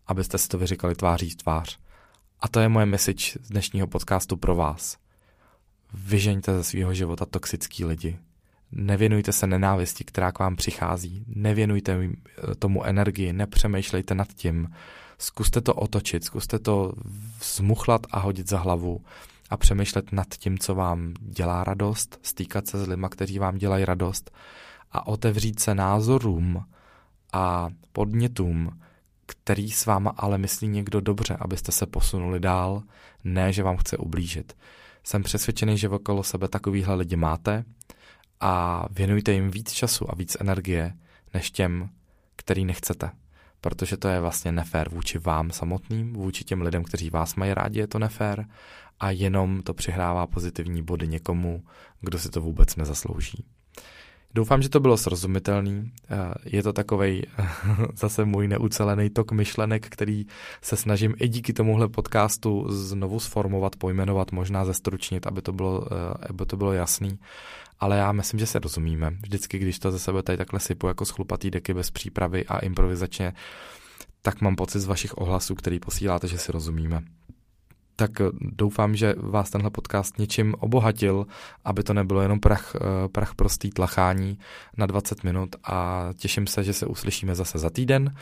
abyste 0.07 0.37
si 0.37 0.47
to 0.47 0.57
vyříkali 0.57 0.95
tváří 0.95 1.29
v 1.29 1.35
tvář. 1.35 1.79
A 2.39 2.47
to 2.47 2.59
je 2.59 2.69
moje 2.69 2.85
message 2.85 3.39
z 3.41 3.49
dnešního 3.49 3.87
podcastu 3.87 4.37
pro 4.37 4.55
vás 4.55 4.97
vyžeňte 5.93 6.53
ze 6.53 6.63
svého 6.63 6.93
života 6.93 7.25
toxický 7.25 7.85
lidi. 7.85 8.19
Nevěnujte 8.71 9.31
se 9.31 9.47
nenávisti, 9.47 10.03
která 10.03 10.31
k 10.31 10.39
vám 10.39 10.55
přichází. 10.55 11.23
Nevěnujte 11.27 12.09
tomu 12.59 12.83
energii, 12.83 13.33
nepřemýšlejte 13.33 14.15
nad 14.15 14.27
tím. 14.27 14.69
Zkuste 15.17 15.61
to 15.61 15.73
otočit, 15.73 16.23
zkuste 16.23 16.59
to 16.59 16.93
zmuchlat 17.43 18.01
a 18.11 18.19
hodit 18.19 18.49
za 18.49 18.59
hlavu 18.59 19.01
a 19.49 19.57
přemýšlet 19.57 20.11
nad 20.11 20.27
tím, 20.27 20.57
co 20.57 20.75
vám 20.75 21.13
dělá 21.19 21.63
radost, 21.63 22.19
stýkat 22.21 22.67
se 22.67 22.85
s 22.85 22.87
lidmi, 22.87 23.07
kteří 23.11 23.39
vám 23.39 23.57
dělají 23.57 23.85
radost 23.85 24.31
a 24.91 25.07
otevřít 25.07 25.59
se 25.59 25.75
názorům 25.75 26.65
a 27.33 27.69
podnětům, 27.91 28.79
který 29.25 29.71
s 29.71 29.85
váma 29.85 30.13
ale 30.17 30.37
myslí 30.37 30.67
někdo 30.67 31.01
dobře, 31.01 31.37
abyste 31.39 31.71
se 31.71 31.85
posunuli 31.85 32.39
dál, 32.39 32.83
ne, 33.23 33.53
že 33.53 33.63
vám 33.63 33.77
chce 33.77 33.97
ublížit. 33.97 34.57
Jsem 35.03 35.23
přesvědčený, 35.23 35.77
že 35.77 35.89
okolo 35.89 36.23
sebe 36.23 36.47
takovýhle 36.47 36.95
lidi 36.95 37.15
máte 37.15 37.63
a 38.39 38.85
věnujte 38.91 39.31
jim 39.31 39.51
víc 39.51 39.71
času 39.71 40.11
a 40.11 40.15
víc 40.15 40.37
energie, 40.39 40.93
než 41.33 41.51
těm, 41.51 41.89
který 42.35 42.65
nechcete. 42.65 43.11
Protože 43.61 43.97
to 43.97 44.07
je 44.07 44.19
vlastně 44.19 44.51
nefér 44.51 44.89
vůči 44.89 45.19
vám 45.19 45.51
samotným, 45.51 46.13
vůči 46.13 46.43
těm 46.43 46.61
lidem, 46.61 46.83
kteří 46.83 47.09
vás 47.09 47.35
mají 47.35 47.53
rádi, 47.53 47.79
je 47.79 47.87
to 47.87 47.99
nefér 47.99 48.45
a 48.99 49.11
jenom 49.11 49.61
to 49.61 49.73
přihrává 49.73 50.27
pozitivní 50.27 50.83
body 50.83 51.07
někomu, 51.07 51.63
kdo 52.01 52.19
si 52.19 52.29
to 52.29 52.41
vůbec 52.41 52.75
nezaslouží. 52.75 53.45
Doufám, 54.33 54.61
že 54.61 54.69
to 54.69 54.79
bylo 54.79 54.97
srozumitelný. 54.97 55.91
Eh, 56.09 56.33
je 56.45 56.63
to 56.63 56.73
takový 56.73 57.23
zase 57.95 58.25
můj 58.25 58.47
neucelený 58.47 59.09
tok 59.09 59.31
myšlenek, 59.31 59.89
který 59.89 60.25
se 60.61 60.75
snažím 60.75 61.15
i 61.17 61.27
díky 61.27 61.53
tomuhle 61.53 61.87
podcastu 61.87 62.65
znovu 62.69 63.19
sformovat, 63.19 63.75
pojmenovat, 63.75 64.31
možná 64.31 64.65
zestručnit, 64.65 65.27
aby 65.27 65.41
to 65.41 65.53
bylo, 65.53 65.87
eh, 65.91 66.27
aby 66.29 66.45
to 66.45 66.57
bylo 66.57 66.73
jasný. 66.73 67.19
Ale 67.79 67.97
já 67.97 68.11
myslím, 68.11 68.39
že 68.39 68.45
se 68.45 68.59
rozumíme. 68.59 69.11
Vždycky, 69.21 69.59
když 69.59 69.79
to 69.79 69.91
ze 69.91 69.99
sebe 69.99 70.23
tady 70.23 70.37
takhle 70.37 70.59
sypu 70.59 70.87
jako 70.87 71.05
schlupatý 71.05 71.51
deky 71.51 71.73
bez 71.73 71.91
přípravy 71.91 72.45
a 72.45 72.59
improvizačně, 72.59 73.33
tak 74.21 74.41
mám 74.41 74.55
pocit 74.55 74.79
z 74.79 74.85
vašich 74.85 75.17
ohlasů, 75.17 75.55
který 75.55 75.79
posíláte, 75.79 76.27
že 76.27 76.37
si 76.37 76.51
rozumíme 76.51 77.03
tak 77.99 78.21
eh, 78.21 78.25
doufám, 78.41 78.95
že 78.95 79.15
vás 79.17 79.49
tenhle 79.49 79.69
podcast 79.69 80.19
něčím 80.19 80.55
obohatil, 80.59 81.27
aby 81.65 81.83
to 81.83 81.93
nebylo 81.93 82.21
jenom 82.21 82.39
prach, 82.39 82.75
eh, 82.75 83.07
prach 83.07 83.35
prostý 83.35 83.69
tlachání 83.69 84.39
na 84.77 84.85
20 84.85 85.23
minut 85.23 85.55
a 85.63 86.09
těším 86.15 86.47
se, 86.47 86.63
že 86.63 86.73
se 86.73 86.85
uslyšíme 86.85 87.35
zase 87.35 87.59
za 87.59 87.69
týden 87.69 88.15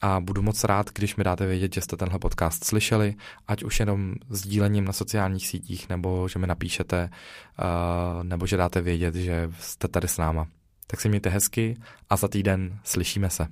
a 0.00 0.20
budu 0.20 0.42
moc 0.42 0.64
rád, 0.64 0.90
když 0.94 1.16
mi 1.16 1.24
dáte 1.24 1.46
vědět, 1.46 1.74
že 1.74 1.80
jste 1.80 1.96
tenhle 1.96 2.18
podcast 2.18 2.64
slyšeli, 2.64 3.14
ať 3.48 3.62
už 3.62 3.80
jenom 3.80 4.14
sdílením 4.28 4.84
na 4.84 4.92
sociálních 4.92 5.48
sítích, 5.48 5.88
nebo 5.88 6.28
že 6.28 6.38
mi 6.38 6.46
napíšete, 6.46 7.10
eh, 7.10 8.24
nebo 8.24 8.46
že 8.46 8.56
dáte 8.56 8.80
vědět, 8.80 9.14
že 9.14 9.50
jste 9.60 9.88
tady 9.88 10.08
s 10.08 10.18
náma. 10.18 10.46
Tak 10.86 11.00
si 11.00 11.08
mějte 11.08 11.30
hezky 11.30 11.76
a 12.10 12.16
za 12.16 12.28
týden 12.28 12.78
slyšíme 12.84 13.30
se. 13.30 13.46